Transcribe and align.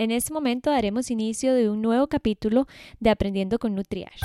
En 0.00 0.12
este 0.12 0.32
momento 0.32 0.70
daremos 0.70 1.10
inicio 1.10 1.52
de 1.54 1.68
un 1.68 1.82
nuevo 1.82 2.06
capítulo 2.06 2.68
de 3.00 3.10
Aprendiendo 3.10 3.58
con 3.58 3.74
Nutriash. 3.74 4.22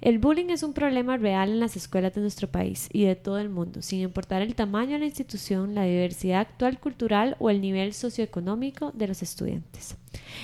El 0.00 0.18
bullying 0.18 0.48
es 0.48 0.62
un 0.62 0.72
problema 0.72 1.18
real 1.18 1.50
en 1.50 1.60
las 1.60 1.76
escuelas 1.76 2.14
de 2.14 2.22
nuestro 2.22 2.48
país 2.48 2.88
y 2.90 3.04
de 3.04 3.16
todo 3.16 3.38
el 3.38 3.50
mundo, 3.50 3.82
sin 3.82 4.00
importar 4.00 4.40
el 4.40 4.54
tamaño 4.54 4.92
de 4.92 5.00
la 5.00 5.04
institución, 5.04 5.74
la 5.74 5.84
diversidad 5.84 6.40
actual 6.40 6.80
cultural 6.80 7.36
o 7.38 7.50
el 7.50 7.60
nivel 7.60 7.92
socioeconómico 7.92 8.92
de 8.92 9.08
los 9.08 9.22
estudiantes. 9.22 9.99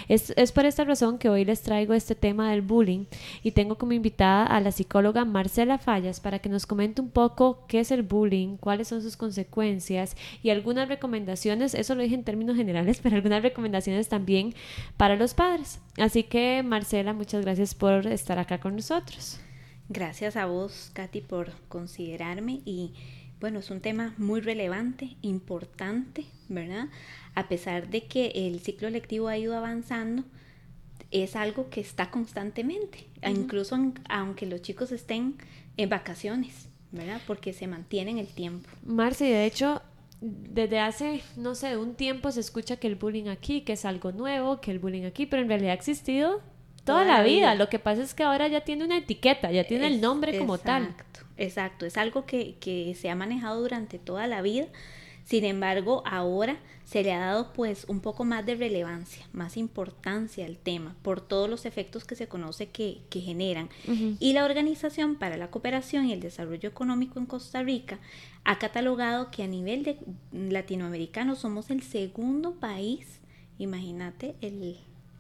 Es, 0.09 0.53
por 0.53 0.67
esta 0.67 0.85
razón 0.85 1.19
que 1.19 1.29
hoy 1.29 1.45
les 1.45 1.63
traigo 1.63 1.95
este 1.95 2.15
tema 2.15 2.51
del 2.51 2.63
bullying 2.63 3.07
y 3.43 3.53
tengo 3.53 3.77
como 3.77 3.93
invitada 3.93 4.47
a 4.47 4.61
la 4.61 4.73
psicóloga 4.73 5.25
Marcela 5.25 5.79
Fallas 5.79 6.21
para 6.21 6.39
que 6.39 6.49
nos 6.49 6.67
comente 6.67 7.01
un 7.01 7.11
poco 7.11 7.65
qué 7.67 7.81
es 7.81 7.91
el 7.91 8.03
bullying, 8.03 8.57
cuáles 8.57 8.89
son 8.89 9.03
sus 9.03 9.17
consecuencias 9.17 10.17
y 10.43 10.51
algunas 10.51 10.89
recomendaciones, 10.89 11.75
eso 11.75 11.95
lo 11.95 12.03
dije 12.03 12.15
en 12.15 12.25
términos 12.25 12.57
generales, 12.57 13.01
pero 13.03 13.17
algunas 13.17 13.43
recomendaciones 13.43 14.09
también 14.09 14.55
para 14.97 15.17
los 15.17 15.35
padres. 15.35 15.81
Así 15.99 16.23
que 16.23 16.63
Marcela, 16.63 17.13
muchas 17.13 17.43
gracias 17.43 17.75
por 17.75 18.07
estar 18.07 18.39
acá 18.39 18.61
con 18.61 18.77
nosotros. 18.77 19.41
Gracias 19.89 20.37
a 20.37 20.47
vos, 20.47 20.91
Katy, 20.95 21.21
por 21.21 21.53
considerarme 21.69 22.61
y 22.65 22.93
bueno, 23.41 23.59
es 23.59 23.71
un 23.71 23.81
tema 23.81 24.15
muy 24.17 24.41
relevante, 24.41 25.17
importante, 25.23 26.25
¿verdad? 26.49 26.89
A 27.35 27.49
pesar 27.49 27.89
de 27.89 28.05
que 28.05 28.33
el 28.35 28.61
ciclo 28.61 28.89
lectivo 28.91 29.29
ha 29.29 29.37
ido 29.37 29.57
avanzando, 29.57 30.25
es 31.11 31.37
algo 31.37 31.71
que 31.71 31.81
está 31.81 32.11
constantemente, 32.11 33.07
incluso 33.27 33.77
aunque 34.09 34.47
los 34.47 34.63
chicos 34.63 34.91
estén 34.93 35.37
en 35.77 35.89
vacaciones, 35.89 36.69
¿verdad? 36.93 37.21
Porque 37.27 37.53
se 37.53 37.67
mantiene 37.67 38.11
en 38.13 38.19
el 38.19 38.29
tiempo. 38.29 38.69
Marce, 38.85 39.25
de 39.25 39.47
hecho, 39.47 39.83
desde 40.21 40.81
hace, 40.81 41.23
no 41.37 41.55
sé, 41.55 41.77
un 41.77 41.95
tiempo 41.95 42.33
se 42.33 42.41
escucha 42.41 42.77
que 42.77 42.87
el 42.87 42.97
bullying 42.97 43.29
aquí, 43.29 43.61
que 43.61 43.75
es 43.75 43.85
algo 43.85 44.13
nuevo, 44.13 44.61
que 44.61 44.71
el 44.71 44.79
bullying 44.79 45.05
aquí, 45.05 45.27
pero 45.27 45.43
en 45.43 45.49
realidad 45.49 45.73
ha 45.73 45.75
existido 45.75 46.41
toda, 46.85 47.05
la 47.05 47.23
vida. 47.23 47.55
Lo 47.55 47.69
que 47.69 47.79
pasa 47.79 48.03
es 48.03 48.15
que 48.15 48.23
ahora 48.23 48.49
ya 48.49 48.63
tiene 48.63 48.85
una 48.85 48.97
etiqueta, 48.97 49.51
ya 49.51 49.65
tiene 49.65 49.89
el 49.89 50.01
nombre 50.01 50.39
como 50.39 50.57
tal. 50.59 50.95
Exacto. 51.37 51.87
Es 51.87 51.97
algo 51.97 52.27
que, 52.27 52.57
que 52.61 52.95
se 52.95 53.11
ha 53.11 53.15
manejado 53.15 53.61
durante 53.61 53.99
toda 53.99 54.27
la 54.27 54.43
vida. 54.43 54.67
Sin 55.25 55.45
embargo, 55.45 56.03
ahora 56.07 56.57
se 56.85 57.03
le 57.03 57.13
ha 57.13 57.19
dado 57.19 57.53
pues 57.53 57.85
un 57.89 57.99
poco 57.99 58.25
más 58.25 58.47
de 58.47 58.55
relevancia, 58.55 59.27
más 59.33 59.57
importancia 59.57 60.47
al 60.47 60.57
tema 60.57 60.95
por 61.03 61.21
todos 61.21 61.51
los 61.51 61.67
efectos 61.67 62.05
que 62.05 62.15
se 62.15 62.29
conoce 62.29 62.69
que, 62.69 63.01
que 63.11 63.21
generan. 63.21 63.69
Y 64.21 64.35
la 64.35 64.45
Organización 64.45 65.17
para 65.17 65.37
la 65.37 65.51
Cooperación 65.51 66.07
y 66.07 66.13
el 66.13 66.21
Desarrollo 66.21 66.69
Económico 66.69 67.19
en 67.19 67.27
Costa 67.27 67.65
Rica 67.65 67.99
ha 68.45 68.61
catalogado 68.61 69.33
que 69.33 69.43
a 69.43 69.49
nivel 69.49 69.83
de 69.83 69.99
latinoamericano 70.33 71.35
somos 71.35 71.71
el 71.71 71.83
segundo 71.83 72.55
país, 72.55 73.21
imagínate 73.59 74.37
el 74.41 74.61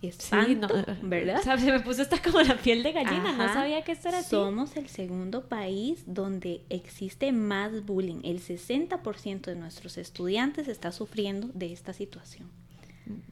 espanto, 0.03 0.69
¿verdad? 1.03 1.41
se 1.43 1.73
me 1.73 1.81
puso 1.81 2.03
hasta 2.03 2.21
como 2.21 2.41
la 2.43 2.57
piel 2.57 2.83
de 2.83 2.93
gallina, 2.93 3.33
no 3.33 3.53
sabía 3.53 3.83
que 3.83 3.93
esto 3.93 4.09
era 4.09 4.19
así. 4.19 4.31
Somos 4.31 4.77
el 4.77 4.89
segundo 4.89 5.49
país 5.49 6.05
donde 6.07 6.63
existe 6.69 7.33
más 7.33 7.85
bullying. 7.85 8.21
El 8.25 8.41
60% 8.41 9.41
de 9.43 9.57
nuestros 9.57 9.99
estudiantes 9.99 10.69
está 10.69 10.93
sufriendo 10.93 11.49
de 11.55 11.73
esta 11.73 11.93
situación. 11.93 12.49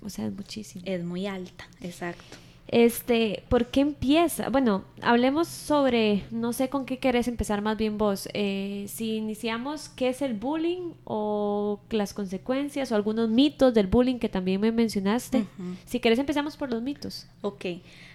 O 0.02 0.08
sea, 0.08 0.26
es 0.26 0.32
muchísimo. 0.32 0.84
Es 0.86 1.04
muy 1.04 1.26
alta, 1.26 1.68
exacto. 1.80 2.36
Este, 2.74 3.44
¿por 3.48 3.66
qué 3.66 3.82
empieza? 3.82 4.48
Bueno, 4.48 4.82
hablemos 5.00 5.46
sobre, 5.46 6.24
no 6.32 6.52
sé 6.52 6.68
con 6.68 6.86
qué 6.86 6.98
querés 6.98 7.28
empezar 7.28 7.62
más 7.62 7.76
bien 7.76 7.98
vos. 7.98 8.28
Eh, 8.34 8.86
si 8.88 9.14
iniciamos, 9.14 9.88
¿qué 9.88 10.08
es 10.08 10.22
el 10.22 10.34
bullying 10.34 10.90
o 11.04 11.78
las 11.90 12.12
consecuencias 12.12 12.90
o 12.90 12.96
algunos 12.96 13.28
mitos 13.28 13.74
del 13.74 13.86
bullying 13.86 14.18
que 14.18 14.28
también 14.28 14.60
me 14.60 14.72
mencionaste? 14.72 15.46
Si 15.86 16.00
querés 16.00 16.18
empezamos 16.18 16.56
por 16.56 16.68
los 16.68 16.82
mitos. 16.82 17.28
Ok, 17.42 17.64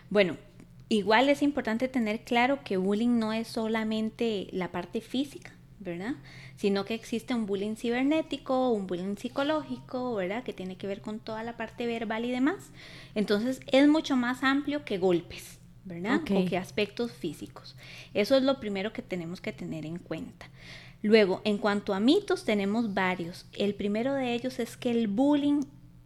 bueno, 0.10 0.36
igual 0.90 1.30
es 1.30 1.42
importante 1.42 1.88
tener 1.88 2.26
claro 2.26 2.60
que 2.66 2.76
bullying 2.76 3.18
no 3.18 3.32
es 3.32 3.48
solamente 3.48 4.50
la 4.52 4.74
parte 4.74 5.00
física, 5.00 5.54
¿verdad? 5.80 6.16
Sino 6.56 6.86
que 6.86 6.94
existe 6.94 7.34
un 7.34 7.46
bullying 7.46 7.76
cibernético, 7.76 8.70
un 8.70 8.88
bullying 8.88 9.16
psicológico, 9.16 10.16
¿verdad? 10.16 10.44
Que 10.44 10.54
tiene 10.54 10.78
que 10.78 10.88
ver 10.88 11.02
con 11.02 11.20
toda 11.20 11.44
la 11.44 11.58
parte 11.58 11.88
verbal 11.88 12.26
y 12.26 12.32
demás. 12.32 12.72
Entonces 13.16 13.62
es 13.68 13.88
mucho 13.88 14.16
más 14.16 14.44
amplio 14.44 14.84
que 14.86 14.98
golpes, 14.98 15.60
¿verdad? 15.86 16.22
O 16.22 16.46
que 16.46 16.58
aspectos 16.58 17.12
físicos. 17.12 17.76
Eso 18.14 18.36
es 18.36 18.44
lo 18.44 18.60
primero 18.60 18.94
que 18.94 19.02
tenemos 19.02 19.42
que 19.42 19.54
tener 19.54 19.86
en 19.86 19.98
cuenta. 19.98 20.50
Luego, 21.02 21.42
en 21.46 21.58
cuanto 21.58 21.94
a 21.94 22.00
mitos, 22.00 22.44
tenemos 22.44 22.94
varios. 22.94 23.46
El 23.54 23.74
primero 23.74 24.14
de 24.14 24.34
ellos 24.34 24.60
es 24.60 24.76
que 24.76 24.92
el 24.92 25.08
bullying 25.08 25.62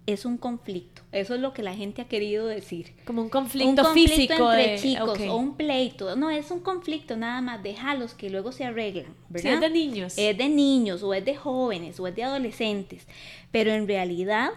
es 0.06 0.26
un 0.26 0.38
conflicto. 0.38 1.02
Eso 1.12 1.36
es 1.36 1.42
lo 1.42 1.54
que 1.54 1.64
la 1.64 1.76
gente 1.76 2.02
ha 2.02 2.08
querido 2.08 2.48
decir. 2.48 2.94
Como 3.06 3.22
un 3.22 3.30
conflicto, 3.30 3.94
físico 3.94 4.52
entre 4.52 4.80
chicos 4.80 5.20
o 5.30 5.38
un 5.38 5.56
pleito. 5.56 6.16
No, 6.16 6.30
es 6.30 6.52
un 6.52 6.60
conflicto 6.60 7.16
nada 7.16 7.42
más. 7.42 7.64
Déjalos 7.64 8.14
que 8.14 8.30
luego 8.30 8.52
se 8.52 8.66
arreglan. 8.66 9.14
¿verdad? 9.30 9.54
es 9.54 9.62
de 9.62 9.70
niños. 9.70 10.14
Es 10.18 10.38
de 10.38 10.50
niños 10.50 11.04
o 11.04 11.14
es 11.14 11.24
de 11.24 11.36
jóvenes 11.36 12.00
o 12.00 12.08
es 12.08 12.16
de 12.16 12.24
adolescentes. 12.24 13.08
Pero 13.52 13.72
en 13.72 13.88
realidad 13.88 14.50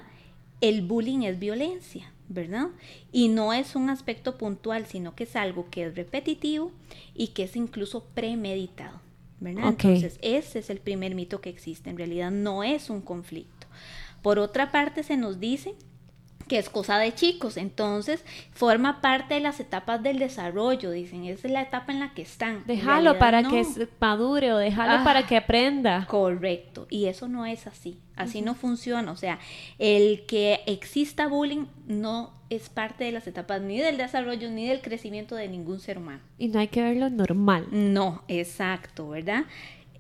el 0.61 0.83
bullying 0.83 1.23
es 1.23 1.39
violencia, 1.39 2.13
¿verdad? 2.29 2.69
Y 3.13 3.29
no 3.29 3.53
es 3.53 3.77
un 3.77 3.91
aspecto 3.91 4.37
puntual, 4.37 4.87
sino 4.87 5.15
que 5.15 5.25
es 5.25 5.37
algo 5.37 5.69
que 5.71 5.87
es 5.87 5.95
repetitivo 5.95 6.73
y 7.15 7.29
que 7.29 7.45
es 7.45 7.55
incluso 7.55 8.05
premeditado. 8.15 9.01
¿verdad? 9.39 9.69
Entonces, 9.69 10.19
ese 10.23 10.59
es 10.61 10.71
el 10.71 10.79
primer 10.79 11.15
mito 11.15 11.41
que 11.41 11.51
existe. 11.51 11.91
En 11.91 11.99
realidad 11.99 12.31
no 12.31 12.65
es 12.65 12.91
un 12.91 13.03
conflicto. 13.03 13.56
Por 14.27 14.41
otra 14.41 14.73
parte, 14.73 15.05
se 15.05 15.17
nos 15.17 15.39
dice 15.39 15.77
que 16.49 16.59
es 16.59 16.69
cosa 16.69 16.99
de 16.99 17.15
chicos, 17.15 17.57
entonces 17.57 18.25
forma 18.51 19.01
parte 19.01 19.35
de 19.35 19.41
las 19.41 19.61
etapas 19.61 20.03
del 20.03 20.19
desarrollo, 20.19 20.91
dicen, 20.91 21.27
esa 21.27 21.47
es 21.47 21.53
la 21.53 21.63
etapa 21.63 21.93
en 21.93 22.01
la 22.01 22.13
que 22.13 22.23
están. 22.23 22.65
Déjalo 22.67 23.21
para 23.21 23.45
que 23.45 23.65
madure 24.01 24.53
o 24.53 24.57
déjalo 24.57 25.05
para 25.05 25.21
ah, 25.21 25.27
que 25.29 25.37
aprenda. 25.37 26.07
Correcto, 26.09 26.89
y 26.91 27.07
eso 27.07 27.29
no 27.29 27.47
es 27.47 27.69
así, 27.69 28.01
así 28.17 28.43
no 28.43 28.57
funciona, 28.57 29.13
o 29.13 29.17
sea, 29.17 29.39
el 29.79 30.27
que 30.27 30.59
exista 30.67 31.29
bullying 31.29 31.67
no 31.87 32.33
es 32.51 32.69
parte 32.69 33.05
de 33.05 33.13
las 33.13 33.29
etapas 33.29 33.63
ni 33.63 33.79
del 33.79 33.97
desarrollo 33.97 34.51
ni 34.51 34.67
del 34.67 34.81
crecimiento 34.81 35.37
de 35.37 35.47
ningún 35.47 35.79
ser 35.79 35.99
humano. 35.99 36.23
Y 36.37 36.49
no 36.49 36.59
hay 36.59 36.67
que 36.67 36.83
verlo 36.83 37.11
normal. 37.11 37.69
No, 37.71 38.25
exacto, 38.27 39.09
¿verdad? 39.09 39.45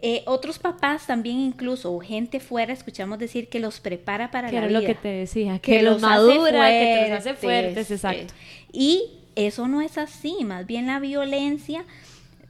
Eh, 0.03 0.23
otros 0.27 0.59
papás 0.59 1.07
también 1.07 1.39
incluso, 1.39 1.93
o 1.93 2.01
gente 2.01 2.41
fuera, 2.41 2.73
escuchamos 2.73 3.19
decir 3.19 3.49
que 3.49 3.61
los 3.61 3.81
prepara 3.81 4.31
para 4.31 4.51
que 4.51 4.61
la 4.61 4.67
vida. 4.67 4.81
lo 4.81 4.87
que 4.87 4.95
te 4.95 5.09
decía, 5.09 5.59
que, 5.59 5.83
los, 5.83 6.03
madura, 6.03 6.69
que 6.69 7.07
los 7.09 7.19
hace 7.19 7.34
fuertes, 7.34 7.91
exacto. 7.91 8.34
Y 8.73 9.05
eso 9.34 9.69
no 9.69 9.81
es 9.81 9.99
así, 9.99 10.45
más 10.45 10.67
bien 10.67 10.87
la 10.87 10.99
violencia 11.01 11.84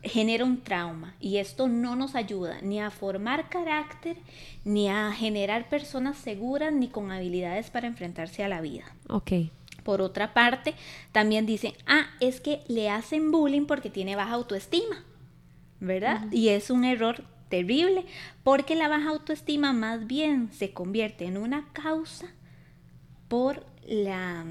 genera 0.03 0.45
un 0.45 0.61
trauma 0.61 1.15
y 1.21 1.39
esto 1.39 1.69
no 1.69 1.97
nos 1.97 2.15
ayuda 2.15 2.59
ni 2.63 2.81
a 2.81 2.91
formar 2.91 3.49
carácter, 3.49 4.17
ni 4.65 4.89
a 4.89 5.13
generar 5.13 5.69
personas 5.69 6.17
seguras, 6.17 6.73
ni 6.73 6.89
con 6.89 7.11
habilidades 7.11 7.71
para 7.71 7.87
enfrentarse 7.87 8.45
a 8.45 8.49
la 8.49 8.61
vida. 8.61 8.85
Ok. 9.09 9.33
Por 9.83 10.01
otra 10.01 10.35
parte, 10.35 10.75
también 11.13 11.47
dicen, 11.47 11.73
ah, 11.87 12.07
es 12.21 12.41
que 12.41 12.61
le 12.67 12.91
hacen 12.91 13.31
bullying 13.31 13.67
porque 13.67 13.91
tiene 13.91 14.17
baja 14.17 14.35
autoestima, 14.35 15.05
¿verdad? 15.79 16.27
Y 16.33 16.49
es 16.49 16.71
un 16.71 16.85
error 16.85 17.23
terrible, 17.49 18.05
porque 18.43 18.75
la 18.75 18.89
baja 18.89 19.11
autoestima 19.11 19.73
más 19.73 20.07
bien 20.07 20.51
se 20.53 20.73
convierte 20.73 21.27
en 21.27 21.37
una 21.37 21.69
causa 21.73 22.27
por 23.29 23.65
la, 23.87 24.45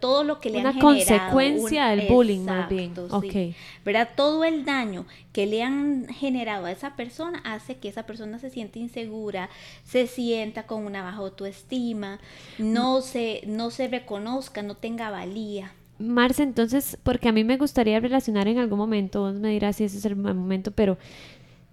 todo 0.00 0.22
lo 0.22 0.38
que 0.40 0.50
le 0.50 0.58
una 0.58 0.70
han 0.70 0.78
consecuencia 0.78 1.86
del 1.86 2.08
bullying 2.08 2.40
más 2.40 2.68
bien 2.68 2.92
okay. 3.10 3.54
¿verdad? 3.84 4.10
todo 4.14 4.44
el 4.44 4.64
daño 4.64 5.06
que 5.32 5.46
le 5.46 5.62
han 5.62 6.08
generado 6.08 6.66
a 6.66 6.72
esa 6.72 6.94
persona 6.94 7.40
hace 7.44 7.76
que 7.78 7.88
esa 7.88 8.04
persona 8.04 8.38
se 8.38 8.50
sienta 8.50 8.78
insegura 8.78 9.48
se 9.82 10.06
sienta 10.06 10.66
con 10.66 10.84
una 10.84 11.02
baja 11.02 11.18
autoestima 11.18 12.20
no 12.58 13.00
se 13.00 13.42
no 13.46 13.70
se 13.70 13.88
reconozca 13.88 14.62
no 14.62 14.74
tenga 14.76 15.10
valía 15.10 15.72
Marce, 16.04 16.42
entonces, 16.42 16.98
porque 17.02 17.28
a 17.28 17.32
mí 17.32 17.44
me 17.44 17.56
gustaría 17.56 18.00
relacionar 18.00 18.48
en 18.48 18.58
algún 18.58 18.78
momento, 18.78 19.22
vos 19.22 19.34
me 19.34 19.50
dirás 19.50 19.76
si 19.76 19.84
ese 19.84 19.98
es 19.98 20.04
el 20.04 20.16
momento, 20.16 20.70
pero 20.70 20.98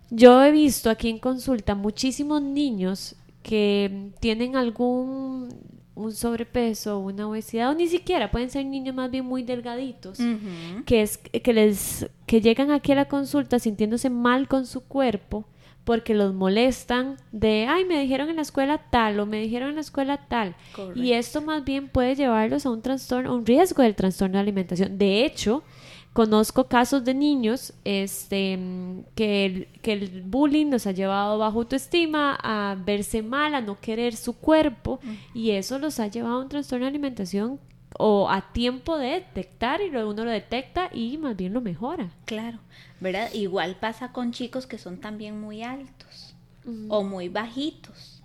yo 0.10 0.44
he 0.44 0.52
visto 0.52 0.90
aquí 0.90 1.10
en 1.10 1.20
consulta 1.20 1.76
muchísimos 1.76 2.42
niños 2.42 3.16
que 3.44 4.12
tienen 4.20 4.56
algún 4.56 5.50
un 5.94 6.14
sobrepeso, 6.14 7.00
una 7.00 7.28
obesidad, 7.28 7.70
o 7.70 7.76
ni 7.76 7.88
siquiera 7.88 8.32
pueden 8.32 8.50
ser 8.50 8.66
niños 8.66 8.96
más 8.96 9.12
bien 9.12 9.26
muy 9.26 9.44
delgaditos, 9.44 10.18
que 10.86 11.02
es 11.02 11.18
que 11.18 11.54
les 11.54 12.08
que 12.26 12.42
llegan 12.42 12.72
aquí 12.72 12.92
a 12.94 12.96
la 12.96 13.06
consulta 13.06 13.60
sintiéndose 13.60 14.10
mal 14.10 14.48
con 14.48 14.66
su 14.66 14.82
cuerpo 14.82 15.46
porque 15.84 16.14
los 16.14 16.34
molestan 16.34 17.18
de, 17.32 17.68
ay, 17.68 17.86
me 17.86 18.00
dijeron 18.00 18.30
en 18.30 18.36
la 18.36 18.44
escuela 18.44 18.78
tal 18.90 19.20
o 19.20 19.26
me 19.26 19.42
dijeron 19.42 19.70
en 19.70 19.76
la 19.76 19.82
escuela 19.82 20.28
tal. 20.28 20.56
Y 20.96 21.14
esto 21.14 21.42
más 21.42 21.64
bien 21.64 21.90
puede 21.90 22.16
llevarlos 22.16 22.66
a 22.66 22.70
un 22.70 22.82
trastorno, 22.82 23.32
a 23.32 23.36
un 23.36 23.46
riesgo 23.46 23.82
del 23.84 23.96
trastorno 23.96 24.34
de 24.34 24.42
alimentación. 24.42 24.98
De 24.98 25.26
hecho, 25.26 25.64
conozco 26.14 26.68
casos 26.68 27.04
de 27.04 27.14
niños 27.14 27.74
este, 27.84 28.60
que, 29.16 29.46
el, 29.46 29.68
que 29.82 29.94
el 29.94 30.22
bullying 30.24 30.68
los 30.68 30.86
ha 30.86 30.92
llevado 30.92 31.38
bajo 31.38 31.60
autoestima, 31.60 32.38
a 32.42 32.76
verse 32.76 33.24
mal, 33.24 33.56
a 33.56 33.62
no 33.62 33.80
querer 33.80 34.16
su 34.16 34.34
cuerpo, 34.34 35.00
y 35.34 35.52
eso 35.52 35.80
los 35.80 36.00
ha 36.00 36.08
llevado 36.08 36.36
a 36.36 36.42
un 36.42 36.50
trastorno 36.50 36.86
de 36.86 36.90
alimentación 36.90 37.60
o 37.98 38.30
a 38.30 38.54
tiempo 38.54 38.98
de 38.98 39.08
detectar 39.08 39.82
y 39.82 39.90
luego 39.90 40.12
uno 40.12 40.26
lo 40.26 40.32
detecta 40.32 40.90
y 40.94 41.18
más 41.18 41.36
bien 41.36 41.54
lo 41.54 41.62
mejora. 41.62 42.12
Claro, 42.26 42.60
¿verdad? 43.00 43.32
Igual 43.34 43.78
pasa 43.80 44.12
con 44.12 44.32
chicos 44.32 44.68
que 44.68 44.78
son 44.78 45.00
también 45.00 45.40
muy 45.40 45.64
altos 45.64 46.36
o 46.90 47.04
muy 47.04 47.30
bajitos. 47.30 48.22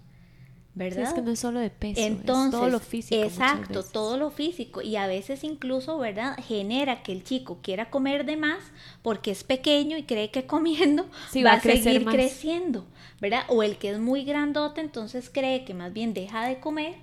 ¿verdad? 0.76 1.04
es 1.04 1.14
que 1.14 1.22
no 1.22 1.30
es 1.30 1.38
solo 1.38 1.58
de 1.58 1.70
peso, 1.70 2.02
Entonces, 2.02 2.50
todo 2.50 2.68
lo 2.68 2.80
físico. 2.80 3.22
Exacto, 3.22 3.82
todo 3.82 4.18
lo 4.18 4.30
físico. 4.30 4.82
Y 4.82 4.96
a 4.96 5.06
veces 5.06 5.42
incluso, 5.42 5.96
¿verdad? 5.96 6.36
Genera 6.46 7.02
que 7.02 7.12
el 7.12 7.24
chico 7.24 7.60
quiera 7.62 7.88
comer 7.88 8.26
de 8.26 8.36
más 8.36 8.58
porque 9.00 9.30
es 9.30 9.42
pequeño 9.42 9.96
y 9.96 10.02
cree 10.02 10.30
que 10.30 10.46
comiendo 10.46 11.04
va, 11.44 11.52
a, 11.54 11.60
seguir 11.60 12.04
creciendo, 12.04 12.84
¿verdad? 13.22 13.44
O 13.48 13.62
el 13.62 13.78
que 13.78 13.88
es 13.88 13.98
muy 13.98 14.24
grandote, 14.24 14.82
entonces 14.82 15.30
cree 15.32 15.64
que 15.64 15.72
más 15.72 15.94
bien 15.94 16.12
deja 16.12 16.46
de 16.46 16.60
comer 16.60 16.96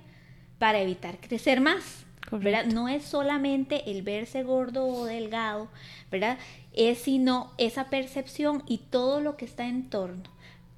para 0.60 0.80
evitar 0.80 1.18
crecer 1.18 1.60
más. 1.60 2.03
¿Verdad? 2.42 2.66
No 2.66 2.88
es 2.88 3.04
solamente 3.04 3.90
el 3.90 4.02
verse 4.02 4.42
gordo 4.42 4.86
o 4.86 5.04
delgado, 5.04 5.68
¿verdad? 6.10 6.38
Es 6.72 6.98
sino 6.98 7.52
esa 7.58 7.90
percepción 7.90 8.62
y 8.66 8.78
todo 8.78 9.20
lo 9.20 9.36
que 9.36 9.44
está 9.44 9.66
en 9.66 9.88
torno. 9.88 10.22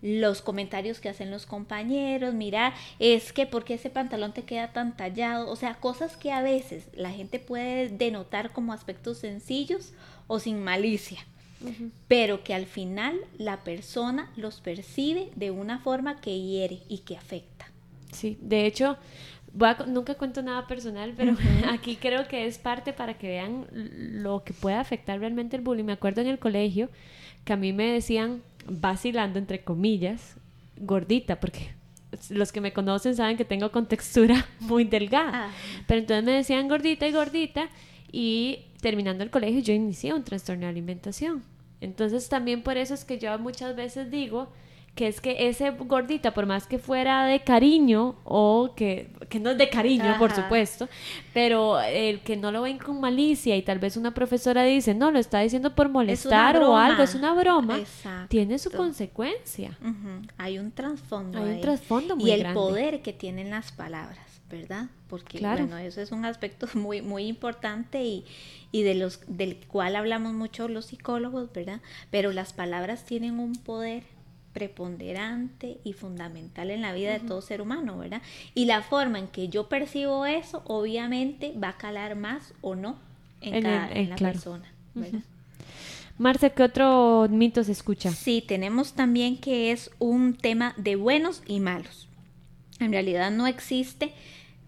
Los 0.02 0.42
comentarios 0.42 1.00
que 1.00 1.08
hacen 1.08 1.30
los 1.30 1.46
compañeros, 1.46 2.34
mira, 2.34 2.74
es 2.98 3.32
que 3.32 3.46
porque 3.46 3.74
ese 3.74 3.90
pantalón 3.90 4.32
te 4.32 4.44
queda 4.44 4.72
tan 4.72 4.96
tallado, 4.96 5.50
o 5.50 5.56
sea, 5.56 5.76
cosas 5.76 6.16
que 6.16 6.32
a 6.32 6.42
veces 6.42 6.88
la 6.94 7.10
gente 7.10 7.38
puede 7.38 7.88
denotar 7.88 8.52
como 8.52 8.72
aspectos 8.72 9.18
sencillos 9.18 9.94
o 10.26 10.38
sin 10.38 10.62
malicia, 10.62 11.18
pero 12.08 12.44
que 12.44 12.54
al 12.54 12.66
final 12.66 13.18
la 13.38 13.64
persona 13.64 14.30
los 14.36 14.60
percibe 14.60 15.30
de 15.34 15.50
una 15.50 15.78
forma 15.78 16.20
que 16.20 16.38
hiere 16.38 16.80
y 16.88 16.98
que 16.98 17.16
afecta. 17.16 17.66
Sí, 18.12 18.38
de 18.40 18.66
hecho, 18.66 18.96
nunca 19.86 20.14
cuento 20.14 20.42
nada 20.42 20.66
personal, 20.66 21.14
pero 21.16 21.34
aquí 21.70 21.96
creo 21.96 22.28
que 22.28 22.46
es 22.46 22.58
parte 22.58 22.92
para 22.92 23.14
que 23.18 23.28
vean 23.28 23.66
lo 23.72 24.44
que 24.44 24.52
puede 24.52 24.76
afectar 24.76 25.18
realmente 25.18 25.56
el 25.56 25.62
bullying. 25.62 25.84
Me 25.84 25.92
acuerdo 25.92 26.20
en 26.20 26.28
el 26.28 26.38
colegio 26.38 26.90
que 27.44 27.52
a 27.52 27.56
mí 27.56 27.72
me 27.72 27.92
decían, 27.92 28.42
vacilando 28.68 29.38
entre 29.38 29.62
comillas, 29.62 30.36
gordita, 30.76 31.40
porque 31.40 31.74
los 32.30 32.52
que 32.52 32.60
me 32.60 32.72
conocen 32.72 33.16
saben 33.16 33.36
que 33.36 33.44
tengo 33.44 33.70
contextura 33.72 34.46
muy 34.60 34.84
delgada. 34.84 35.46
Ah. 35.46 35.50
Pero 35.86 36.00
entonces 36.00 36.24
me 36.24 36.32
decían 36.32 36.68
gordita 36.68 37.06
y 37.06 37.12
gordita 37.12 37.68
y 38.12 38.66
terminando 38.80 39.24
el 39.24 39.30
colegio 39.30 39.60
yo 39.60 39.72
inicié 39.72 40.12
un 40.12 40.24
trastorno 40.24 40.62
de 40.62 40.70
alimentación. 40.70 41.42
Entonces 41.80 42.28
también 42.28 42.62
por 42.62 42.76
eso 42.76 42.94
es 42.94 43.04
que 43.04 43.18
yo 43.18 43.38
muchas 43.38 43.76
veces 43.76 44.10
digo, 44.10 44.48
que 44.96 45.08
es 45.08 45.20
que 45.20 45.48
ese 45.48 45.70
gordita, 45.70 46.32
por 46.32 46.46
más 46.46 46.66
que 46.66 46.78
fuera 46.78 47.26
de 47.26 47.40
cariño, 47.40 48.16
o 48.24 48.72
que, 48.74 49.10
que 49.28 49.38
no 49.38 49.50
es 49.50 49.58
de 49.58 49.68
cariño, 49.68 50.16
por 50.18 50.32
supuesto, 50.32 50.88
pero 51.34 51.78
el 51.78 52.20
que 52.20 52.36
no 52.36 52.50
lo 52.50 52.62
ven 52.62 52.78
con 52.78 52.98
malicia 52.98 53.54
y 53.56 53.62
tal 53.62 53.78
vez 53.78 53.98
una 53.98 54.14
profesora 54.14 54.64
dice, 54.64 54.94
no, 54.94 55.10
lo 55.10 55.18
está 55.18 55.40
diciendo 55.40 55.74
por 55.74 55.90
molestar 55.90 56.56
o 56.62 56.76
algo, 56.76 57.02
es 57.02 57.14
una 57.14 57.34
broma, 57.34 57.78
tiene 58.28 58.58
su 58.58 58.70
consecuencia. 58.70 59.78
Hay 60.38 60.58
un 60.58 60.72
trasfondo. 60.72 61.44
Hay 61.44 61.56
un 61.56 61.60
trasfondo 61.60 62.16
muy 62.16 62.30
Y 62.30 62.32
el 62.32 62.54
poder 62.54 63.02
que 63.02 63.12
tienen 63.12 63.50
las 63.50 63.70
palabras. 63.72 64.24
¿verdad? 64.48 64.90
Porque 65.08 65.40
bueno, 65.40 65.76
eso 65.76 66.00
es 66.00 66.12
un 66.12 66.24
aspecto 66.24 66.68
muy 66.74 67.02
muy 67.02 67.26
importante 67.26 68.04
y, 68.04 68.24
y 68.70 68.84
de 68.84 68.94
los 68.94 69.20
del 69.26 69.56
cual 69.66 69.96
hablamos 69.96 70.34
mucho 70.34 70.68
los 70.68 70.86
psicólogos, 70.86 71.52
¿verdad? 71.52 71.80
Pero 72.12 72.32
las 72.32 72.52
palabras 72.52 73.04
tienen 73.04 73.40
un 73.40 73.56
poder 73.56 74.04
preponderante 74.56 75.76
y 75.84 75.92
fundamental 75.92 76.70
en 76.70 76.80
la 76.80 76.94
vida 76.94 77.12
de 77.12 77.20
todo 77.20 77.42
ser 77.42 77.60
humano, 77.60 77.98
¿verdad? 77.98 78.22
Y 78.54 78.64
la 78.64 78.80
forma 78.80 79.18
en 79.18 79.28
que 79.28 79.48
yo 79.48 79.68
percibo 79.68 80.24
eso, 80.24 80.62
obviamente, 80.64 81.52
va 81.62 81.68
a 81.68 81.76
calar 81.76 82.16
más 82.16 82.54
o 82.62 82.74
no 82.74 82.96
en, 83.42 83.62
cada, 83.62 83.94
la 83.94 84.16
persona, 84.16 84.64
¿verdad? 84.94 85.20
Marce, 86.16 86.52
¿qué 86.52 86.62
otro 86.62 87.28
mito 87.28 87.62
se 87.64 87.72
escucha? 87.72 88.10
Sí, 88.12 88.42
tenemos 88.48 88.94
también 88.94 89.36
que 89.36 89.72
es 89.72 89.90
un 89.98 90.34
tema 90.34 90.72
de 90.78 90.96
buenos 90.96 91.42
y 91.46 91.60
malos. 91.60 92.08
En 92.80 92.92
realidad 92.92 93.30
no 93.30 93.46
existe 93.46 94.14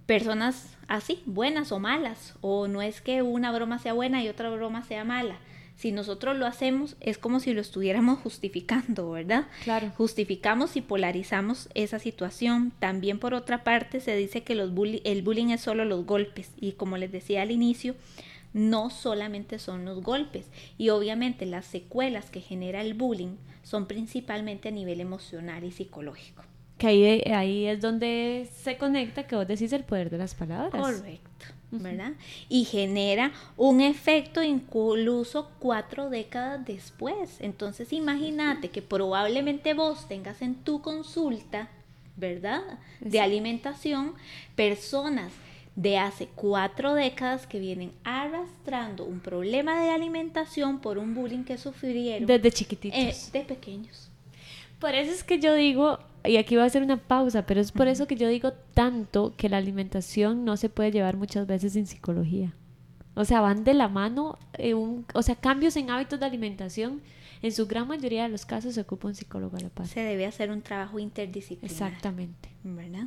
personas 0.04 0.76
así, 0.86 1.22
buenas 1.24 1.72
o 1.72 1.78
malas, 1.78 2.34
o 2.42 2.68
no 2.68 2.82
es 2.82 3.00
que 3.00 3.22
una 3.22 3.52
broma 3.52 3.78
sea 3.78 3.94
buena 3.94 4.22
y 4.22 4.28
otra 4.28 4.50
broma 4.50 4.82
sea 4.82 5.04
mala 5.04 5.38
si 5.78 5.92
nosotros 5.92 6.36
lo 6.36 6.44
hacemos 6.44 6.96
es 6.98 7.18
como 7.18 7.38
si 7.38 7.54
lo 7.54 7.60
estuviéramos 7.60 8.18
justificando, 8.22 9.12
¿verdad? 9.12 9.46
Claro. 9.62 9.92
Justificamos 9.96 10.76
y 10.76 10.80
polarizamos 10.82 11.68
esa 11.74 12.00
situación. 12.00 12.72
También 12.80 13.20
por 13.20 13.32
otra 13.32 13.62
parte 13.62 14.00
se 14.00 14.16
dice 14.16 14.42
que 14.42 14.56
los 14.56 14.72
el 15.04 15.22
bullying 15.22 15.50
es 15.50 15.60
solo 15.60 15.84
los 15.84 16.04
golpes 16.04 16.50
y 16.60 16.72
como 16.72 16.96
les 16.98 17.12
decía 17.12 17.42
al 17.42 17.52
inicio, 17.52 17.94
no 18.52 18.90
solamente 18.90 19.60
son 19.60 19.84
los 19.84 20.02
golpes 20.02 20.46
y 20.78 20.88
obviamente 20.88 21.46
las 21.46 21.64
secuelas 21.64 22.30
que 22.30 22.40
genera 22.40 22.80
el 22.80 22.94
bullying 22.94 23.36
son 23.62 23.86
principalmente 23.86 24.68
a 24.68 24.72
nivel 24.72 25.00
emocional 25.00 25.62
y 25.62 25.70
psicológico. 25.70 26.42
Que 26.76 26.88
ahí, 26.88 27.22
ahí 27.32 27.66
es 27.66 27.80
donde 27.80 28.48
se 28.52 28.76
conecta 28.78 29.28
que 29.28 29.36
vos 29.36 29.46
decís 29.46 29.72
el 29.72 29.84
poder 29.84 30.10
de 30.10 30.18
las 30.18 30.34
palabras. 30.34 30.80
Correcto. 30.80 31.57
¿Verdad? 31.70 32.12
Y 32.48 32.64
genera 32.64 33.32
un 33.56 33.80
efecto 33.80 34.42
incluso 34.42 35.50
cuatro 35.58 36.08
décadas 36.10 36.64
después. 36.64 37.36
Entonces 37.40 37.92
imagínate 37.92 38.70
que 38.70 38.82
probablemente 38.82 39.74
vos 39.74 40.08
tengas 40.08 40.40
en 40.42 40.54
tu 40.54 40.80
consulta, 40.80 41.68
¿verdad? 42.16 42.62
De 43.00 43.20
alimentación, 43.20 44.14
personas 44.56 45.32
de 45.76 45.96
hace 45.96 46.26
cuatro 46.34 46.94
décadas 46.94 47.46
que 47.46 47.60
vienen 47.60 47.92
arrastrando 48.02 49.04
un 49.04 49.20
problema 49.20 49.80
de 49.80 49.90
alimentación 49.90 50.80
por 50.80 50.98
un 50.98 51.14
bullying 51.14 51.44
que 51.44 51.56
sufrieron. 51.56 52.26
Desde 52.26 52.50
chiquititos. 52.50 52.98
Eh, 52.98 53.14
de 53.32 53.44
pequeños. 53.44 54.07
Por 54.78 54.94
eso 54.94 55.12
es 55.12 55.24
que 55.24 55.40
yo 55.40 55.54
digo, 55.54 55.98
y 56.24 56.36
aquí 56.36 56.54
voy 56.54 56.64
a 56.64 56.66
hacer 56.66 56.82
una 56.82 56.96
pausa, 56.96 57.46
pero 57.46 57.60
es 57.60 57.72
por 57.72 57.88
eso 57.88 58.06
que 58.06 58.16
yo 58.16 58.28
digo 58.28 58.52
tanto 58.74 59.34
que 59.36 59.48
la 59.48 59.56
alimentación 59.56 60.44
no 60.44 60.56
se 60.56 60.68
puede 60.68 60.92
llevar 60.92 61.16
muchas 61.16 61.46
veces 61.46 61.72
sin 61.72 61.86
psicología. 61.86 62.54
O 63.14 63.24
sea, 63.24 63.40
van 63.40 63.64
de 63.64 63.74
la 63.74 63.88
mano, 63.88 64.38
eh, 64.54 64.74
o 64.74 65.22
sea, 65.22 65.34
cambios 65.34 65.76
en 65.76 65.90
hábitos 65.90 66.20
de 66.20 66.26
alimentación. 66.26 67.02
En 67.42 67.52
su 67.52 67.66
gran 67.66 67.86
mayoría 67.88 68.24
de 68.24 68.28
los 68.28 68.46
casos 68.46 68.74
se 68.74 68.80
ocupa 68.80 69.08
un 69.08 69.14
psicólogo 69.14 69.56
a 69.56 69.60
la 69.60 69.68
par. 69.70 69.86
Se 69.86 70.00
debe 70.00 70.26
hacer 70.26 70.50
un 70.50 70.62
trabajo 70.62 70.98
interdisciplinar. 70.98 71.70
Exactamente. 71.70 72.50
¿Verdad? 72.62 73.06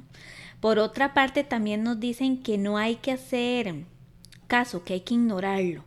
Por 0.60 0.80
otra 0.80 1.14
parte, 1.14 1.44
también 1.44 1.84
nos 1.84 2.00
dicen 2.00 2.42
que 2.42 2.58
no 2.58 2.78
hay 2.78 2.96
que 2.96 3.12
hacer 3.12 3.86
caso, 4.48 4.84
que 4.84 4.94
hay 4.94 5.02
que 5.02 5.14
ignorarlo. 5.14 5.84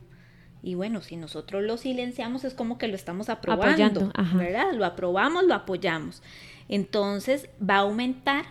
Y 0.65 0.73
bueno, 0.73 1.03
si 1.03 1.15
nosotros 1.15 1.61
lo 1.61 1.77
silenciamos 1.77 2.43
es 2.43 2.55
como 2.55 2.79
que 2.79 2.87
lo 2.87 2.95
estamos 2.95 3.29
aprobando, 3.29 4.11
¿verdad? 4.33 4.73
Lo 4.73 4.83
aprobamos, 4.83 5.43
lo 5.43 5.53
apoyamos. 5.53 6.23
Entonces 6.67 7.49
va 7.61 7.75
a 7.75 7.79
aumentar, 7.81 8.45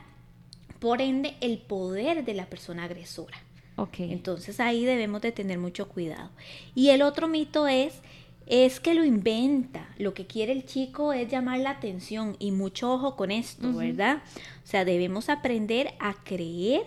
por 0.78 1.02
ende, 1.02 1.34
el 1.40 1.58
poder 1.58 2.24
de 2.24 2.34
la 2.34 2.46
persona 2.46 2.84
agresora. 2.84 3.36
Okay. 3.74 4.12
Entonces 4.12 4.60
ahí 4.60 4.84
debemos 4.84 5.22
de 5.22 5.32
tener 5.32 5.58
mucho 5.58 5.88
cuidado. 5.88 6.30
Y 6.76 6.90
el 6.90 7.02
otro 7.02 7.26
mito 7.26 7.66
es, 7.66 8.00
es 8.46 8.78
que 8.78 8.94
lo 8.94 9.04
inventa. 9.04 9.88
Lo 9.98 10.14
que 10.14 10.28
quiere 10.28 10.52
el 10.52 10.66
chico 10.66 11.12
es 11.12 11.28
llamar 11.28 11.58
la 11.58 11.70
atención 11.70 12.36
y 12.38 12.52
mucho 12.52 12.92
ojo 12.92 13.16
con 13.16 13.32
esto, 13.32 13.72
¿verdad? 13.72 14.22
O 14.62 14.68
sea, 14.68 14.84
debemos 14.84 15.30
aprender 15.30 15.94
a 15.98 16.14
creer 16.22 16.84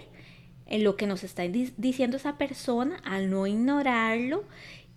en 0.67 0.85
lo 0.85 0.95
que 0.95 1.05
nos 1.05 1.25
está 1.25 1.43
diciendo 1.43 2.15
esa 2.15 2.37
persona, 2.37 3.01
a 3.03 3.19
no 3.19 3.45
ignorarlo 3.45 4.45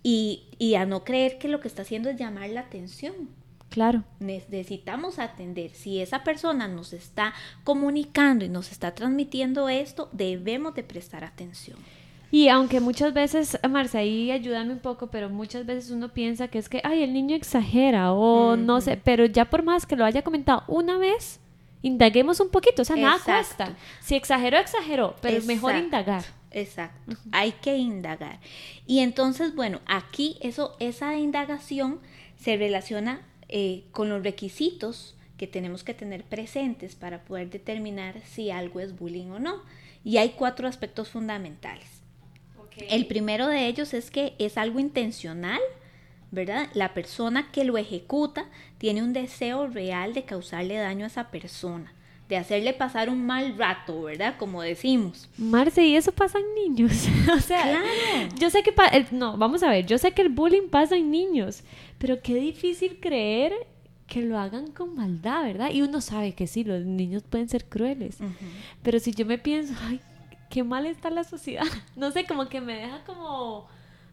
y, 0.03 0.43
y 0.57 0.75
a 0.75 0.85
no 0.85 1.03
creer 1.03 1.37
que 1.37 1.47
lo 1.47 1.59
que 1.59 1.67
está 1.67 1.83
haciendo 1.83 2.09
es 2.09 2.17
llamar 2.17 2.49
la 2.49 2.61
atención. 2.61 3.13
Claro. 3.71 4.03
Necesitamos 4.19 5.17
atender. 5.17 5.71
Si 5.71 6.01
esa 6.01 6.23
persona 6.23 6.67
nos 6.67 6.91
está 6.91 7.33
comunicando 7.63 8.43
y 8.43 8.49
nos 8.49 8.69
está 8.71 8.93
transmitiendo 8.93 9.69
esto, 9.69 10.09
debemos 10.11 10.75
de 10.75 10.83
prestar 10.83 11.23
atención. 11.23 11.77
Y 12.31 12.49
aunque 12.49 12.79
muchas 12.79 13.13
veces, 13.13 13.57
Marcia, 13.69 14.01
ahí 14.01 14.29
ayúdame 14.31 14.73
un 14.73 14.79
poco, 14.79 15.07
pero 15.07 15.29
muchas 15.29 15.65
veces 15.65 15.91
uno 15.91 16.09
piensa 16.09 16.49
que 16.49 16.59
es 16.59 16.69
que, 16.69 16.81
ay, 16.83 17.03
el 17.03 17.13
niño 17.13 17.35
exagera 17.35 18.13
o 18.13 18.55
no 18.55 18.79
sé, 18.79 18.99
pero 19.01 19.25
ya 19.25 19.49
por 19.49 19.63
más 19.63 19.85
que 19.85 19.97
lo 19.97 20.05
haya 20.05 20.21
comentado 20.21 20.63
una 20.67 20.97
vez, 20.97 21.41
indaguemos 21.81 22.39
un 22.39 22.49
poquito, 22.49 22.83
o 22.83 22.85
sea, 22.85 22.95
nada 22.95 23.19
cuesta. 23.23 23.75
Si 23.99 24.15
exageró, 24.15 24.57
exageró, 24.57 25.15
pero 25.21 25.37
es 25.37 25.45
mejor 25.45 25.75
indagar. 25.75 26.23
Exacto, 26.51 27.15
hay 27.31 27.53
que 27.53 27.77
indagar. 27.77 28.39
Y 28.85 28.99
entonces, 28.99 29.55
bueno, 29.55 29.79
aquí 29.85 30.37
eso, 30.41 30.75
esa 30.79 31.17
indagación 31.17 31.99
se 32.37 32.57
relaciona 32.57 33.21
eh, 33.47 33.83
con 33.91 34.09
los 34.09 34.23
requisitos 34.23 35.15
que 35.37 35.47
tenemos 35.47 35.83
que 35.83 35.93
tener 35.93 36.23
presentes 36.23 36.95
para 36.95 37.23
poder 37.23 37.49
determinar 37.49 38.21
si 38.25 38.51
algo 38.51 38.79
es 38.79 38.97
bullying 38.97 39.31
o 39.31 39.39
no. 39.39 39.61
Y 40.03 40.17
hay 40.17 40.29
cuatro 40.29 40.67
aspectos 40.67 41.09
fundamentales. 41.09 42.01
El 42.89 43.05
primero 43.07 43.47
de 43.47 43.67
ellos 43.67 43.93
es 43.93 44.11
que 44.11 44.33
es 44.39 44.57
algo 44.57 44.79
intencional, 44.79 45.59
¿verdad? 46.31 46.69
La 46.73 46.93
persona 46.93 47.51
que 47.51 47.63
lo 47.63 47.77
ejecuta 47.77 48.45
tiene 48.77 49.03
un 49.03 49.13
deseo 49.13 49.67
real 49.67 50.13
de 50.13 50.23
causarle 50.23 50.75
daño 50.75 51.05
a 51.05 51.07
esa 51.07 51.29
persona, 51.31 51.93
de 52.31 52.37
hacerle 52.37 52.71
pasar 52.71 53.09
un 53.09 53.25
mal 53.25 53.57
rato, 53.57 54.03
¿verdad? 54.03 54.35
Como 54.39 54.61
decimos. 54.61 55.27
Marce, 55.37 55.85
y 55.85 55.97
eso 55.97 56.13
pasa 56.13 56.39
en 56.39 56.55
niños. 56.55 57.09
o 57.35 57.41
sea, 57.41 57.83
yo 58.39 58.49
sé 58.49 58.63
que... 58.63 58.73
no, 59.11 59.35
vamos 59.35 59.63
a 59.63 59.69
ver, 59.69 59.85
yo 59.85 59.97
sé 59.97 60.13
que 60.13 60.21
el 60.21 60.29
bullying 60.29 60.69
pasa 60.69 60.95
en 60.95 61.11
niños, 61.11 61.61
pero 61.97 62.21
qué 62.21 62.35
difícil 62.35 63.01
creer 63.01 63.51
que 64.07 64.21
lo 64.21 64.39
hagan 64.39 64.71
con 64.71 64.95
maldad, 64.95 65.43
¿verdad? 65.43 65.71
Y 65.71 65.81
uno 65.81 65.99
sabe 65.99 66.31
que 66.31 66.47
sí, 66.47 66.63
los 66.63 66.85
niños 66.85 67.23
pueden 67.23 67.49
ser 67.49 67.65
crueles. 67.65 68.19
Pero 68.81 68.99
si 68.99 69.11
yo 69.11 69.25
me 69.25 69.37
pienso, 69.37 69.73
ay, 69.85 69.99
qué 70.49 70.63
mal 70.63 70.85
está 70.85 71.09
la 71.09 71.25
sociedad. 71.25 71.65
No 71.97 72.11
sé, 72.11 72.25
como 72.25 72.47
que 72.47 72.61
me 72.61 72.75
deja 72.75 73.03
como, 73.03 73.67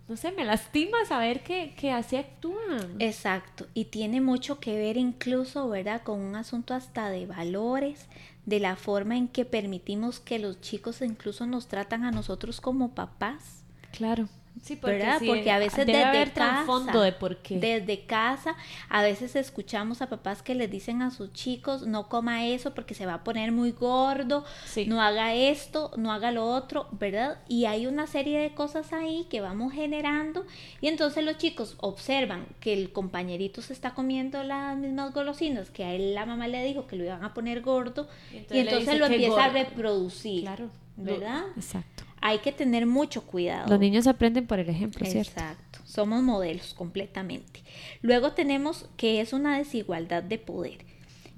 no 0.08 0.16
sé, 0.16 0.32
me 0.32 0.44
lastima 0.44 1.04
saber 1.06 1.42
que, 1.42 1.74
que 1.76 1.92
así 1.92 2.16
actúan. 2.16 2.96
Exacto, 2.98 3.66
y 3.74 3.86
tiene 3.86 4.20
mucho 4.20 4.58
que 4.58 4.76
ver 4.76 4.96
incluso, 4.96 5.68
¿verdad? 5.68 6.02
Con 6.02 6.20
un 6.20 6.34
asunto 6.34 6.74
hasta 6.74 7.10
de 7.10 7.26
valores, 7.26 8.06
de 8.46 8.60
la 8.60 8.76
forma 8.76 9.16
en 9.16 9.28
que 9.28 9.44
permitimos 9.44 10.20
que 10.20 10.38
los 10.38 10.60
chicos 10.62 11.02
incluso 11.02 11.46
nos 11.46 11.68
tratan 11.68 12.04
a 12.04 12.10
nosotros 12.10 12.60
como 12.62 12.94
papás. 12.94 13.64
Claro. 13.92 14.28
Sí, 14.62 14.76
porque, 14.76 15.06
porque 15.26 15.50
a 15.50 15.58
veces 15.58 15.86
desde 15.86 16.32
casa, 16.32 17.02
de 17.02 17.12
por 17.12 17.36
qué. 17.38 17.58
desde 17.58 18.04
casa, 18.06 18.56
a 18.88 19.02
veces 19.02 19.36
escuchamos 19.36 20.02
a 20.02 20.08
papás 20.08 20.42
que 20.42 20.54
les 20.54 20.70
dicen 20.70 21.02
a 21.02 21.10
sus 21.10 21.32
chicos, 21.32 21.86
no 21.86 22.08
coma 22.08 22.46
eso 22.46 22.74
porque 22.74 22.94
se 22.94 23.06
va 23.06 23.14
a 23.14 23.24
poner 23.24 23.52
muy 23.52 23.72
gordo, 23.72 24.44
no 24.86 25.00
haga 25.00 25.34
esto, 25.34 25.90
no 25.96 26.12
haga 26.12 26.32
lo 26.32 26.46
otro, 26.46 26.88
¿verdad? 26.92 27.38
Y 27.48 27.66
hay 27.66 27.86
una 27.86 28.06
serie 28.06 28.38
de 28.40 28.54
cosas 28.54 28.92
ahí 28.92 29.26
que 29.30 29.40
vamos 29.40 29.72
generando 29.72 30.44
y 30.80 30.88
entonces 30.88 31.24
los 31.24 31.38
chicos 31.38 31.76
observan 31.78 32.46
que 32.60 32.72
el 32.72 32.92
compañerito 32.92 33.62
se 33.62 33.72
está 33.72 33.94
comiendo 33.94 34.42
las 34.42 34.76
mismas 34.76 35.12
golosinas 35.12 35.70
que 35.70 35.84
a 35.84 35.94
él 35.94 36.14
la 36.14 36.26
mamá 36.26 36.48
le 36.48 36.64
dijo 36.64 36.86
que 36.86 36.96
lo 36.96 37.04
iban 37.04 37.24
a 37.24 37.34
poner 37.34 37.62
gordo 37.62 38.08
y 38.32 38.58
entonces, 38.58 38.98
lo 38.98 39.06
empieza 39.06 39.44
a 39.44 39.48
reproducir, 39.50 40.42
claro, 40.42 40.70
¿verdad? 40.96 41.44
exacto 41.56 42.07
hay 42.20 42.38
que 42.38 42.52
tener 42.52 42.86
mucho 42.86 43.22
cuidado. 43.22 43.68
Los 43.68 43.80
niños 43.80 44.06
aprenden 44.06 44.46
por 44.46 44.58
el 44.58 44.68
ejemplo, 44.68 45.04
¿cierto? 45.06 45.30
Exacto, 45.30 45.80
somos 45.84 46.22
modelos 46.22 46.74
completamente. 46.74 47.62
Luego 48.02 48.32
tenemos 48.32 48.88
que 48.96 49.20
es 49.20 49.32
una 49.32 49.58
desigualdad 49.58 50.22
de 50.22 50.38
poder, 50.38 50.84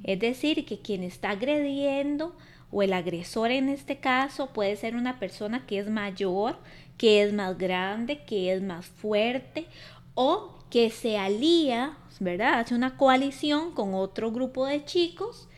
es 0.03 0.19
decir, 0.19 0.65
que 0.65 0.81
quien 0.81 1.03
está 1.03 1.31
agrediendo 1.31 2.37
o 2.71 2.83
el 2.83 2.93
agresor 2.93 3.51
en 3.51 3.69
este 3.69 3.99
caso 3.99 4.53
puede 4.53 4.77
ser 4.77 4.95
una 4.95 5.19
persona 5.19 5.67
que 5.67 5.79
es 5.79 5.89
mayor, 5.89 6.59
que 6.97 7.23
es 7.23 7.33
más 7.33 7.59
grande, 7.59 8.25
que 8.25 8.53
es 8.53 8.63
más 8.63 8.87
fuerte 8.87 9.67
o 10.15 10.59
que 10.71 10.91
se 10.91 11.19
alía, 11.19 11.97
¿verdad? 12.21 12.61
Hace 12.61 12.75
una 12.75 12.97
coalición 12.97 13.73
con 13.73 13.95
otro 13.95 14.31
grupo 14.31 14.67
de 14.67 14.85
chicos 14.85 15.49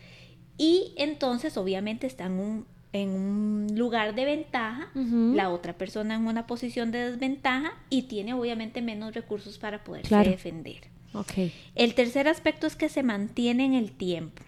y 0.57 0.93
entonces 0.97 1.57
obviamente 1.57 2.07
están 2.07 2.39
un, 2.39 2.65
en 2.93 3.09
un 3.09 3.67
lugar 3.75 4.13
de 4.13 4.23
ventaja, 4.23 4.89
la 4.93 5.49
otra 5.49 5.73
persona 5.73 6.15
en 6.15 6.27
una 6.27 6.45
posición 6.45 6.91
de 6.91 7.09
desventaja 7.09 7.73
y 7.89 8.03
tiene 8.03 8.35
obviamente 8.35 8.81
menos 8.81 9.15
recursos 9.15 9.57
para 9.57 9.83
poderse 9.83 10.15
defender. 10.15 10.87
Okay. 11.13 11.53
El 11.75 11.95
tercer 11.95 12.27
aspecto 12.27 12.65
es 12.65 12.75
que 12.75 12.89
se 12.89 13.03
mantiene 13.03 13.65
en 13.65 13.73
el 13.73 13.91
tiempo. 13.91 14.41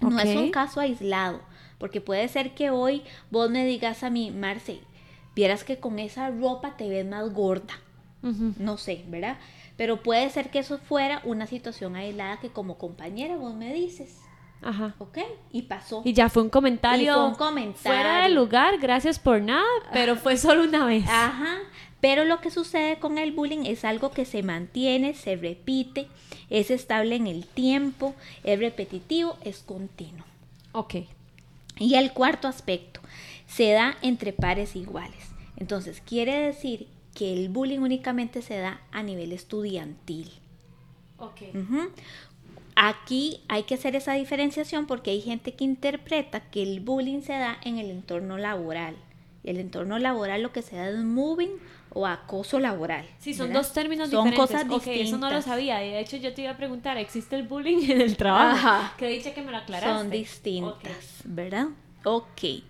No 0.00 0.18
es 0.18 0.36
un 0.36 0.50
caso 0.50 0.80
aislado, 0.80 1.40
porque 1.78 2.00
puede 2.00 2.26
ser 2.28 2.54
que 2.54 2.70
hoy 2.70 3.02
vos 3.30 3.48
me 3.50 3.64
digas 3.64 4.02
a 4.02 4.10
mí, 4.10 4.30
Marce, 4.32 4.80
vieras 5.34 5.62
que 5.62 5.78
con 5.78 6.00
esa 6.00 6.30
ropa 6.30 6.76
te 6.76 6.88
ves 6.88 7.06
más 7.06 7.32
gorda. 7.32 7.74
No 8.22 8.76
sé, 8.76 9.04
¿verdad? 9.08 9.38
Pero 9.76 10.02
puede 10.02 10.28
ser 10.30 10.50
que 10.50 10.58
eso 10.58 10.78
fuera 10.78 11.22
una 11.24 11.46
situación 11.46 11.94
aislada 11.94 12.40
que 12.40 12.50
como 12.50 12.76
compañera 12.76 13.36
vos 13.36 13.54
me 13.54 13.72
dices. 13.72 14.18
Ajá. 14.62 14.94
¿Ok? 14.98 15.18
Y 15.52 15.62
pasó. 15.62 16.02
Y 16.04 16.12
ya 16.12 16.28
fue 16.28 16.42
un 16.42 16.50
comentario. 16.50 17.14
fue 17.14 17.24
un 17.28 17.34
comentario. 17.34 17.98
Fuera 17.98 18.22
de 18.22 18.30
lugar, 18.30 18.78
gracias 18.78 19.18
por 19.18 19.40
nada, 19.40 19.64
pero 19.92 20.16
fue 20.16 20.36
solo 20.36 20.64
una 20.64 20.84
vez. 20.86 21.04
Ajá. 21.08 21.58
Pero 22.00 22.24
lo 22.24 22.40
que 22.40 22.50
sucede 22.50 22.98
con 22.98 23.18
el 23.18 23.32
bullying 23.32 23.64
es 23.64 23.84
algo 23.84 24.10
que 24.10 24.24
se 24.24 24.42
mantiene, 24.42 25.14
se 25.14 25.36
repite, 25.36 26.08
es 26.48 26.70
estable 26.70 27.16
en 27.16 27.26
el 27.26 27.44
tiempo, 27.44 28.14
es 28.44 28.58
repetitivo, 28.58 29.36
es 29.42 29.58
continuo. 29.58 30.24
Ok. 30.72 30.94
Y 31.78 31.94
el 31.94 32.12
cuarto 32.12 32.46
aspecto, 32.46 33.00
se 33.46 33.70
da 33.72 33.96
entre 34.02 34.32
pares 34.32 34.76
iguales. 34.76 35.24
Entonces, 35.56 36.00
quiere 36.04 36.38
decir 36.38 36.86
que 37.14 37.32
el 37.32 37.48
bullying 37.48 37.80
únicamente 37.80 38.42
se 38.42 38.58
da 38.58 38.80
a 38.92 39.02
nivel 39.02 39.32
estudiantil. 39.32 40.30
Ok. 41.18 41.42
Aquí 42.80 43.40
hay 43.48 43.64
que 43.64 43.74
hacer 43.74 43.96
esa 43.96 44.12
diferenciación 44.12 44.86
porque 44.86 45.10
hay 45.10 45.20
gente 45.20 45.52
que 45.52 45.64
interpreta 45.64 46.48
que 46.48 46.62
el 46.62 46.78
bullying 46.78 47.22
se 47.22 47.32
da 47.32 47.58
en 47.64 47.76
el 47.78 47.90
entorno 47.90 48.38
laboral. 48.38 48.94
El 49.42 49.58
entorno 49.58 49.98
laboral 49.98 50.42
lo 50.42 50.52
que 50.52 50.62
se 50.62 50.76
da 50.76 50.88
es 50.88 50.98
moving 50.98 51.50
o 51.90 52.06
acoso 52.06 52.60
laboral. 52.60 53.04
Sí, 53.18 53.34
son 53.34 53.52
dos 53.52 53.72
términos 53.72 54.10
son 54.10 54.26
diferentes. 54.26 54.56
Cosas 54.60 54.68
distintas. 54.68 55.08
eso 55.08 55.18
no 55.18 55.28
lo 55.28 55.42
sabía. 55.42 55.78
De 55.78 55.98
hecho, 55.98 56.18
yo 56.18 56.32
te 56.34 56.42
iba 56.42 56.52
a 56.52 56.56
preguntar, 56.56 56.96
¿existe 56.98 57.34
el 57.34 57.48
bullying 57.48 57.90
en 57.90 58.00
el 58.00 58.16
trabajo? 58.16 58.56
Ajá. 58.56 58.94
Que 58.96 59.08
dicho 59.08 59.34
que 59.34 59.42
me 59.42 59.50
lo 59.50 59.56
aclaraste. 59.56 59.98
Son 59.98 60.10
distintas, 60.10 61.22
¿verdad? 61.24 61.66
Ok. 62.04 62.62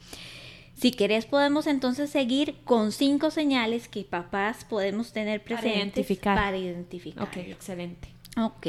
Si 0.74 0.92
querés 0.92 1.26
podemos 1.26 1.66
entonces 1.66 2.08
seguir 2.08 2.54
con 2.64 2.92
cinco 2.92 3.30
señales 3.30 3.88
que 3.88 4.04
papás 4.04 4.64
podemos 4.64 5.12
tener 5.12 5.42
presentes 5.42 5.66
para 5.66 5.76
identificar. 5.76 6.36
Para 6.36 6.56
identificar. 6.56 7.28
Ok, 7.28 7.36
excelente. 7.36 8.17
Ok, 8.37 8.66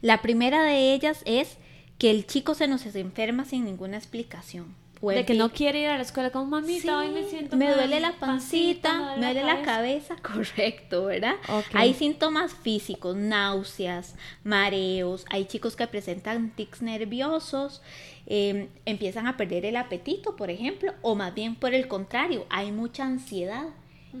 la 0.00 0.22
primera 0.22 0.62
de 0.64 0.94
ellas 0.94 1.22
es 1.26 1.58
que 1.98 2.10
el 2.10 2.26
chico 2.26 2.54
se 2.54 2.66
nos 2.66 2.84
enferma 2.96 3.44
sin 3.44 3.64
ninguna 3.64 3.96
explicación. 3.96 4.74
de 5.00 5.24
que 5.24 5.34
no 5.34 5.50
quiere 5.50 5.80
ir 5.80 5.88
a 5.88 5.96
la 5.96 6.02
escuela 6.02 6.30
como 6.30 6.46
mamita, 6.46 6.98
hoy 6.98 7.10
me 7.10 7.24
siento 7.24 7.56
Me 7.56 7.72
duele 7.72 8.00
la 8.00 8.12
pancita, 8.12 9.16
me 9.16 9.34
duele, 9.34 9.44
la, 9.44 9.62
cabeza. 9.62 10.16
correcto, 10.22 11.06
¿verdad? 11.06 11.34
Hay 11.74 11.94
síntomas 11.94 12.54
físicos, 12.54 13.16
náuseas, 13.16 14.16
mareos, 14.44 15.24
hay 15.30 15.44
chicos 15.44 15.76
que 15.76 15.86
presentan 15.86 16.50
tics 16.50 16.82
nerviosos, 16.82 17.82
em, 18.26 18.68
empiezan 18.84 19.26
a 19.26 19.36
perder 19.36 19.64
el 19.64 19.76
apetito, 19.76 20.34
por 20.36 20.50
ejemplo, 20.50 20.92
o 21.02 21.14
más 21.14 21.34
bien 21.34 21.54
por 21.56 21.74
el 21.74 21.88
contrario, 21.88 22.46
hay 22.50 22.72
mucha 22.72 23.04
ansiedad. 23.04 23.66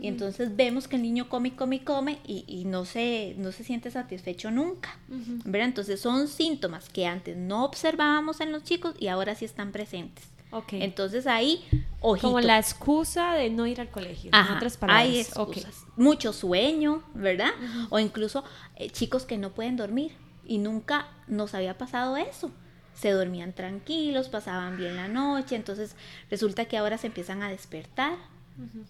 Y 0.00 0.08
entonces 0.08 0.56
vemos 0.56 0.88
que 0.88 0.96
el 0.96 1.02
niño 1.02 1.28
come, 1.28 1.54
come, 1.54 1.84
come 1.84 2.18
y, 2.26 2.44
y 2.46 2.64
no, 2.64 2.84
se, 2.84 3.34
no 3.38 3.52
se 3.52 3.64
siente 3.64 3.90
satisfecho 3.90 4.50
nunca. 4.50 4.98
¿verdad? 5.08 5.68
Entonces 5.68 6.00
son 6.00 6.28
síntomas 6.28 6.88
que 6.88 7.06
antes 7.06 7.36
no 7.36 7.64
observábamos 7.64 8.40
en 8.40 8.52
los 8.52 8.64
chicos 8.64 8.94
y 8.98 9.08
ahora 9.08 9.34
sí 9.34 9.44
están 9.44 9.72
presentes. 9.72 10.24
Okay. 10.50 10.82
Entonces 10.82 11.26
ahí, 11.26 11.64
ojito. 12.00 12.28
Como 12.28 12.40
la 12.40 12.58
excusa 12.58 13.32
de 13.32 13.48
no 13.48 13.66
ir 13.66 13.80
al 13.80 13.88
colegio, 13.88 14.30
en 14.34 14.56
otras 14.56 14.76
palabras. 14.76 15.06
Hay 15.06 15.18
excusas. 15.18 15.86
Mucho 15.96 16.34
sueño, 16.34 17.02
¿verdad? 17.14 17.50
O 17.88 17.98
incluso 17.98 18.44
eh, 18.76 18.90
chicos 18.90 19.24
que 19.24 19.38
no 19.38 19.52
pueden 19.52 19.76
dormir 19.76 20.12
y 20.44 20.58
nunca 20.58 21.06
nos 21.26 21.54
había 21.54 21.78
pasado 21.78 22.18
eso. 22.18 22.50
Se 22.92 23.10
dormían 23.10 23.54
tranquilos, 23.54 24.28
pasaban 24.28 24.76
bien 24.76 24.96
la 24.96 25.08
noche, 25.08 25.56
entonces 25.56 25.96
resulta 26.30 26.66
que 26.66 26.76
ahora 26.76 26.98
se 26.98 27.06
empiezan 27.06 27.42
a 27.42 27.48
despertar 27.48 28.18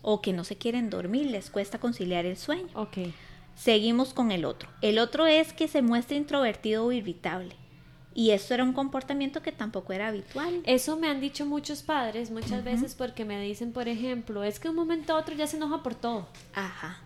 o 0.02 0.21
que 0.21 0.33
no 0.33 0.45
se 0.45 0.57
quieren 0.57 0.90
dormir, 0.90 1.26
les 1.26 1.50
cuesta 1.50 1.78
conciliar 1.78 2.26
el 2.26 2.37
sueño. 2.37 2.69
Okay. 2.75 3.14
Seguimos 3.54 4.14
con 4.14 4.33
el 4.33 4.45
otro. 4.45 4.69
El 4.81 4.99
otro 4.99 5.26
es 5.26 5.52
que 5.52 5.69
se 5.69 5.83
muestra 5.83 6.16
introvertido 6.16 6.85
o 6.85 6.92
irritable. 6.92 7.57
Y 8.14 8.31
eso 8.31 8.52
era 8.52 8.64
un 8.64 8.73
comportamiento 8.73 9.40
que 9.42 9.52
tampoco 9.52 9.92
era 9.92 10.09
habitual. 10.09 10.62
Eso 10.64 10.97
me 10.99 11.09
han 11.09 11.21
dicho 11.21 11.47
muchos 11.47 11.83
padres 11.83 12.31
muchas 12.31 12.62
veces 12.62 12.95
porque 12.95 13.25
me 13.25 13.40
dicen, 13.40 13.73
por 13.73 13.88
ejemplo, 13.88 14.45
es 14.45 14.61
que 14.61 14.69
un 14.69 14.76
momento 14.76 15.14
a 15.14 15.19
otro 15.19 15.35
ya 15.35 15.47
se 15.47 15.57
enoja 15.57 15.83
por 15.83 15.95
todo. 15.95 16.28
Ajá. 16.54 17.00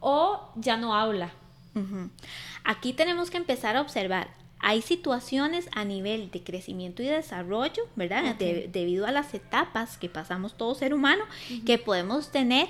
O 0.00 0.52
ya 0.56 0.76
no 0.76 0.94
habla. 0.94 1.32
Aquí 2.64 2.92
tenemos 2.92 3.30
que 3.30 3.36
empezar 3.36 3.76
a 3.76 3.80
observar 3.80 4.28
hay 4.60 4.82
situaciones 4.82 5.68
a 5.72 5.84
nivel 5.84 6.30
de 6.30 6.42
crecimiento 6.42 7.02
y 7.02 7.06
desarrollo, 7.06 7.84
¿verdad? 7.96 8.34
debido 8.36 9.06
a 9.06 9.12
las 9.12 9.32
etapas 9.34 9.98
que 9.98 10.08
pasamos 10.08 10.56
todo 10.56 10.74
ser 10.74 10.94
humano, 10.94 11.24
que 11.64 11.78
podemos 11.78 12.30
tener 12.30 12.68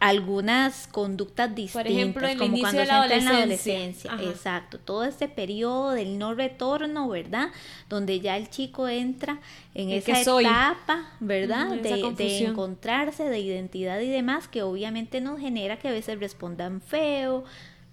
algunas 0.00 0.86
conductas 0.86 1.54
distintas, 1.54 1.82
Por 1.82 1.90
ejemplo, 1.90 2.28
como 2.38 2.58
cuando 2.60 2.80
de 2.80 2.86
la 2.86 3.06
en 3.06 3.24
la 3.24 3.30
adolescencia. 3.38 4.12
Exacto, 4.22 4.78
todo 4.78 5.04
este 5.04 5.28
periodo 5.28 5.90
del 5.90 6.18
no 6.18 6.34
retorno, 6.34 7.08
¿verdad? 7.08 7.48
Donde 7.88 8.20
ya 8.20 8.36
el 8.36 8.48
chico 8.48 8.88
entra 8.88 9.40
en 9.74 9.90
esa 9.90 10.20
etapa, 10.20 11.12
¿verdad? 11.20 11.70
de, 11.70 12.12
de, 12.16 12.44
encontrarse, 12.44 13.24
de 13.24 13.40
identidad 13.40 14.00
y 14.00 14.08
demás, 14.08 14.46
que 14.46 14.62
obviamente 14.62 15.20
nos 15.20 15.40
genera 15.40 15.78
que 15.78 15.88
a 15.88 15.92
veces 15.92 16.20
respondan 16.20 16.80
feo, 16.80 17.44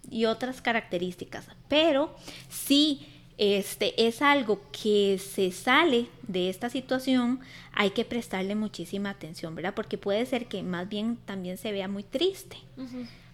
y 0.09 0.25
otras 0.25 0.62
características. 0.62 1.47
Pero 1.67 2.15
sí 2.50 3.07
este 3.38 4.07
es 4.07 4.21
algo 4.21 4.62
que 4.71 5.19
se 5.19 5.51
sale 5.51 6.07
de 6.27 6.50
esta 6.50 6.69
situación, 6.69 7.41
hay 7.74 7.89
que 7.89 8.05
prestarle 8.05 8.55
muchísima 8.55 9.09
atención, 9.09 9.55
¿verdad? 9.55 9.74
Porque 9.74 9.97
puede 9.97 10.25
ser 10.25 10.47
que 10.47 10.63
más 10.63 10.88
bien 10.88 11.17
también 11.25 11.57
se 11.57 11.71
vea 11.71 11.88
muy 11.88 12.03
triste. 12.03 12.57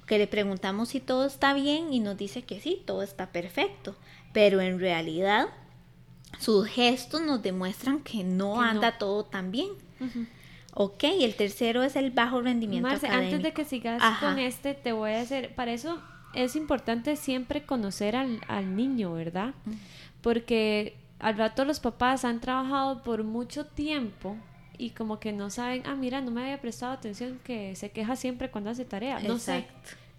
Que 0.07 0.17
le 0.17 0.27
preguntamos 0.27 0.89
si 0.89 0.99
todo 0.99 1.25
está 1.25 1.53
bien 1.53 1.93
y 1.93 1.99
nos 1.99 2.17
dice 2.17 2.41
que 2.41 2.59
sí, 2.59 2.81
todo 2.85 3.03
está 3.03 3.31
perfecto, 3.31 3.95
pero 4.33 4.59
en 4.59 4.79
realidad 4.79 5.49
sus 6.39 6.67
gestos 6.67 7.21
nos 7.21 7.43
demuestran 7.43 7.99
que 7.99 8.23
no 8.23 8.59
anda 8.59 8.97
todo 8.97 9.23
tan 9.23 9.51
bien. 9.51 9.69
Ok, 10.73 11.03
el 11.03 11.35
tercero 11.35 11.83
es 11.83 11.95
el 11.95 12.09
bajo 12.11 12.41
rendimiento 12.41 12.89
Marce, 12.89 13.07
antes 13.07 13.43
de 13.43 13.53
que 13.53 13.65
sigas 13.65 14.01
con 14.19 14.39
este, 14.39 14.73
te 14.73 14.93
voy 14.93 15.11
a 15.11 15.21
hacer, 15.21 15.53
para 15.53 15.73
eso 15.73 16.01
es 16.33 16.55
importante 16.55 17.15
siempre 17.15 17.65
conocer 17.65 18.15
al, 18.15 18.41
al 18.47 18.75
niño, 18.75 19.13
¿verdad? 19.13 19.53
Porque 20.21 20.97
al 21.19 21.38
rato 21.38 21.65
los 21.65 21.79
papás 21.79 22.25
han 22.25 22.39
trabajado 22.39 23.03
por 23.03 23.23
mucho 23.23 23.65
tiempo 23.65 24.38
y 24.77 24.91
como 24.91 25.19
que 25.19 25.31
no 25.31 25.50
saben, 25.50 25.83
ah, 25.85 25.95
mira, 25.95 26.21
no 26.21 26.31
me 26.31 26.41
había 26.41 26.59
prestado 26.59 26.93
atención 26.93 27.39
que 27.43 27.75
se 27.75 27.91
queja 27.91 28.15
siempre 28.15 28.50
cuando 28.50 28.69
hace 28.71 28.85
tarea. 28.85 29.19
No 29.19 29.38
sé, 29.38 29.67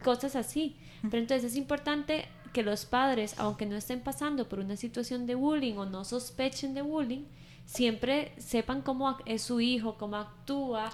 cosas 0.05 0.37
así. 0.37 0.77
Pero 1.03 1.19
entonces 1.19 1.51
es 1.51 1.57
importante 1.57 2.27
que 2.53 2.63
los 2.63 2.85
padres, 2.85 3.35
aunque 3.39 3.67
no 3.67 3.77
estén 3.77 4.01
pasando 4.01 4.49
por 4.49 4.61
una 4.61 4.77
situación 4.77 5.27
de 5.27 5.35
bullying 5.35 5.75
o 5.75 5.87
no 5.87 6.05
sospechen 6.05 6.75
de 6.75 6.83
bullying, 6.83 7.25
siempre 7.65 8.33
sepan 8.39 8.83
cómo 8.83 9.17
es 9.25 9.43
su 9.43 9.61
hijo, 9.61 9.97
cómo 9.97 10.17
actúa, 10.17 10.91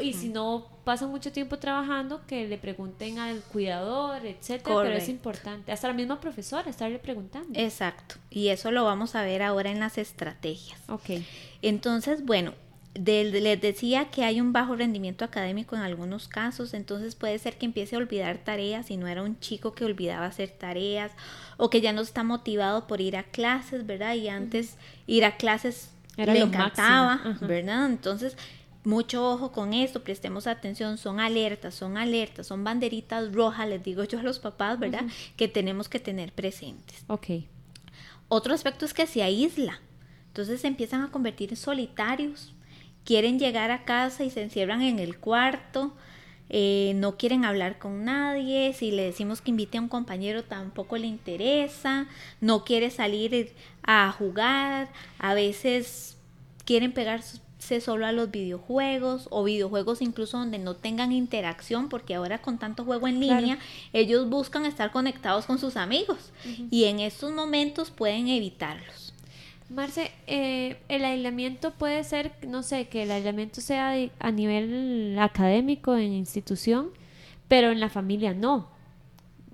y 0.00 0.14
si 0.14 0.28
no 0.28 0.66
pasan 0.84 1.10
mucho 1.10 1.30
tiempo 1.30 1.58
trabajando, 1.58 2.22
que 2.26 2.46
le 2.46 2.58
pregunten 2.58 3.18
al 3.18 3.40
cuidador, 3.40 4.24
etcétera, 4.24 4.76
pero 4.82 4.96
es 4.96 5.08
importante, 5.08 5.72
hasta 5.72 5.88
la 5.88 5.94
misma 5.94 6.20
profesora 6.20 6.70
estarle 6.70 6.98
preguntando. 6.98 7.58
Exacto, 7.58 8.16
y 8.30 8.48
eso 8.48 8.70
lo 8.70 8.84
vamos 8.84 9.14
a 9.14 9.22
ver 9.22 9.42
ahora 9.42 9.70
en 9.70 9.80
las 9.80 9.98
estrategias. 9.98 10.80
Ok. 10.88 11.22
Entonces, 11.60 12.24
bueno, 12.24 12.54
les 12.94 13.60
decía 13.60 14.10
que 14.10 14.24
hay 14.24 14.40
un 14.40 14.52
bajo 14.52 14.76
rendimiento 14.76 15.24
académico 15.24 15.76
en 15.76 15.82
algunos 15.82 16.28
casos, 16.28 16.74
entonces 16.74 17.14
puede 17.14 17.38
ser 17.38 17.56
que 17.56 17.66
empiece 17.66 17.96
a 17.96 17.98
olvidar 17.98 18.38
tareas 18.38 18.86
si 18.86 18.96
no 18.96 19.06
era 19.06 19.22
un 19.22 19.40
chico 19.40 19.72
que 19.72 19.84
olvidaba 19.84 20.26
hacer 20.26 20.50
tareas 20.50 21.12
o 21.56 21.70
que 21.70 21.80
ya 21.80 21.92
no 21.92 22.02
está 22.02 22.22
motivado 22.22 22.86
por 22.86 23.00
ir 23.00 23.16
a 23.16 23.22
clases, 23.22 23.86
¿verdad? 23.86 24.14
Y 24.14 24.28
antes 24.28 24.76
ir 25.06 25.24
a 25.24 25.36
clases 25.36 25.90
era 26.16 26.34
le 26.34 26.40
encantaba, 26.40 27.20
¿verdad? 27.40 27.86
Entonces, 27.86 28.36
mucho 28.84 29.30
ojo 29.30 29.52
con 29.52 29.72
esto, 29.72 30.02
prestemos 30.02 30.46
atención, 30.46 30.98
son 30.98 31.20
alertas, 31.20 31.74
son 31.74 31.96
alertas, 31.96 32.46
son 32.46 32.64
banderitas 32.64 33.32
rojas, 33.32 33.68
les 33.68 33.82
digo 33.82 34.04
yo 34.04 34.18
a 34.18 34.22
los 34.22 34.38
papás, 34.38 34.78
¿verdad? 34.78 35.04
Que 35.36 35.48
tenemos 35.48 35.88
que 35.88 36.00
tener 36.00 36.32
presentes. 36.32 37.04
Ok. 37.06 37.44
Otro 38.28 38.54
aspecto 38.54 38.84
es 38.84 38.94
que 38.94 39.06
se 39.06 39.22
aísla, 39.22 39.80
entonces 40.28 40.62
se 40.62 40.66
empiezan 40.66 41.02
a 41.02 41.10
convertir 41.10 41.50
en 41.50 41.56
solitarios, 41.56 42.54
quieren 43.04 43.38
llegar 43.38 43.70
a 43.70 43.84
casa 43.84 44.24
y 44.24 44.30
se 44.30 44.42
encierran 44.42 44.82
en 44.82 44.98
el 44.98 45.18
cuarto, 45.18 45.94
eh, 46.50 46.92
no 46.96 47.16
quieren 47.16 47.44
hablar 47.44 47.78
con 47.78 48.04
nadie, 48.04 48.74
si 48.74 48.90
le 48.90 49.04
decimos 49.04 49.40
que 49.40 49.50
invite 49.50 49.78
a 49.78 49.80
un 49.80 49.88
compañero 49.88 50.44
tampoco 50.44 50.98
le 50.98 51.06
interesa, 51.06 52.06
no 52.40 52.64
quiere 52.64 52.90
salir 52.90 53.54
a 53.82 54.12
jugar, 54.12 54.90
a 55.18 55.34
veces 55.34 56.18
quieren 56.64 56.92
pegarse 56.92 57.40
solo 57.80 58.06
a 58.06 58.12
los 58.12 58.30
videojuegos 58.30 59.28
o 59.30 59.44
videojuegos 59.44 60.02
incluso 60.02 60.36
donde 60.36 60.58
no 60.58 60.74
tengan 60.74 61.12
interacción 61.12 61.88
porque 61.88 62.14
ahora 62.14 62.42
con 62.42 62.58
tanto 62.58 62.84
juego 62.84 63.08
en 63.08 63.20
línea 63.20 63.58
ellos 63.92 64.28
buscan 64.28 64.66
estar 64.66 64.90
conectados 64.90 65.46
con 65.46 65.58
sus 65.58 65.76
amigos 65.76 66.32
y 66.70 66.84
en 66.84 67.00
estos 67.00 67.32
momentos 67.32 67.90
pueden 67.90 68.28
evitarlos. 68.28 69.01
Marce, 69.72 70.10
eh, 70.26 70.76
el 70.88 71.04
aislamiento 71.04 71.72
puede 71.72 72.04
ser, 72.04 72.32
no 72.46 72.62
sé, 72.62 72.88
que 72.88 73.04
el 73.04 73.10
aislamiento 73.10 73.60
sea 73.60 73.94
a 74.18 74.30
nivel 74.30 75.16
académico 75.18 75.96
en 75.96 76.12
institución, 76.12 76.90
pero 77.48 77.70
en 77.70 77.80
la 77.80 77.88
familia 77.88 78.34
no. 78.34 78.68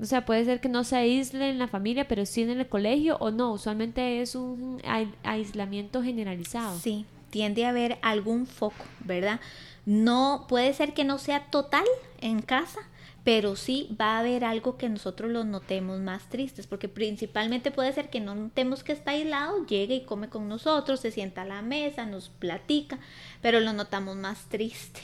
O 0.01 0.05
sea, 0.05 0.25
puede 0.25 0.45
ser 0.45 0.61
que 0.61 0.69
no 0.69 0.85
se 0.85 0.97
aísle 0.97 1.51
en 1.51 1.59
la 1.59 1.67
familia, 1.67 2.07
pero 2.07 2.25
sí 2.25 2.43
en 2.43 2.51
el 2.51 2.69
colegio 2.69 3.17
o 3.19 3.31
no. 3.31 3.53
Usualmente 3.53 4.21
es 4.21 4.35
un 4.35 4.81
aislamiento 5.25 6.03
generalizado. 6.03 6.79
Sí, 6.79 7.05
tiende 7.31 7.65
a 7.65 7.71
haber 7.71 7.99
algún 8.03 8.47
foco, 8.47 8.85
¿verdad? 9.01 9.41
No 9.87 10.47
puede 10.49 10.73
ser 10.75 10.95
que 10.95 11.05
no 11.05 11.19
sea 11.19 11.47
total 11.47 11.85
en 12.21 12.43
casa, 12.43 12.81
pero 13.25 13.57
sí 13.57 13.95
va 14.01 14.17
a 14.17 14.21
haber 14.21 14.45
algo 14.45 14.77
que 14.79 14.89
nosotros 14.89 15.31
lo 15.31 15.45
notemos 15.45 16.01
más 16.01 16.29
tristes, 16.29 16.67
porque 16.67 16.89
principalmente 16.89 17.71
puede 17.71 17.93
ser 17.93 18.11
que 18.11 18.21
no 18.21 18.35
notemos 18.35 18.83
que 18.83 18.93
está 18.93 19.11
aislado, 19.11 19.67
llegue 19.67 19.97
y 19.97 20.05
come 20.05 20.29
con 20.29 20.49
nosotros, 20.49 21.01
se 21.01 21.11
sienta 21.11 21.43
a 21.43 21.47
la 21.47 21.63
mesa, 21.63 22.07
nos 22.07 22.29
platica, 22.29 22.99
pero 23.43 23.61
lo 23.61 23.73
notamos 23.73 24.17
más 24.17 24.47
triste. 24.49 25.01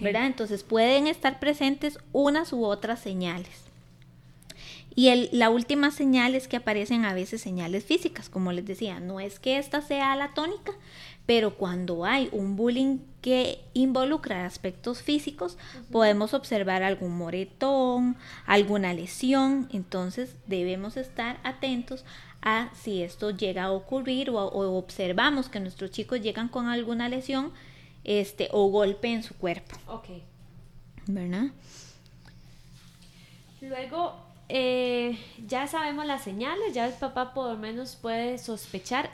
¿Verdad? 0.00 0.26
Entonces 0.26 0.64
pueden 0.64 1.06
estar 1.06 1.38
presentes 1.38 1.98
unas 2.12 2.52
u 2.52 2.64
otras 2.64 3.00
señales. 3.00 3.68
Y 4.94 5.10
el, 5.10 5.28
la 5.30 5.50
última 5.50 5.92
señal 5.92 6.34
es 6.34 6.48
que 6.48 6.56
aparecen 6.56 7.04
a 7.04 7.14
veces 7.14 7.40
señales 7.40 7.84
físicas, 7.84 8.28
como 8.28 8.50
les 8.50 8.66
decía, 8.66 8.98
no 8.98 9.20
es 9.20 9.38
que 9.38 9.56
esta 9.56 9.80
sea 9.80 10.16
la 10.16 10.34
tónica, 10.34 10.72
pero 11.28 11.56
cuando 11.56 12.06
hay 12.06 12.30
un 12.32 12.56
bullying 12.56 13.00
que 13.20 13.60
involucra 13.74 14.46
aspectos 14.46 15.02
físicos, 15.02 15.58
podemos 15.92 16.32
observar 16.32 16.82
algún 16.82 17.18
moretón, 17.18 18.16
alguna 18.46 18.94
lesión, 18.94 19.68
entonces 19.70 20.36
debemos 20.46 20.96
estar 20.96 21.38
atentos 21.44 22.06
a 22.40 22.70
si 22.74 23.02
esto 23.02 23.30
llega 23.30 23.64
a 23.64 23.72
ocurrir 23.72 24.30
o, 24.30 24.38
observamos 24.78 25.50
que 25.50 25.60
nuestros 25.60 25.90
chicos 25.90 26.22
llegan 26.22 26.48
con 26.48 26.66
alguna 26.66 27.10
lesión 27.10 27.52
este, 28.04 28.48
o 28.50 28.70
golpe 28.70 29.12
en 29.12 29.22
su 29.22 29.34
cuerpo. 29.34 29.76
Ok. 29.86 30.08
¿Verdad? 31.08 31.48
Luego, 33.60 34.16
eh, 34.48 35.18
ya 35.46 35.66
sabemos 35.66 36.06
las 36.06 36.24
señales, 36.24 36.72
ya 36.72 36.86
el 36.86 36.94
papá 36.94 37.34
por 37.34 37.50
lo 37.50 37.58
menos 37.58 37.96
puede 37.96 38.38
sospechar 38.38 39.10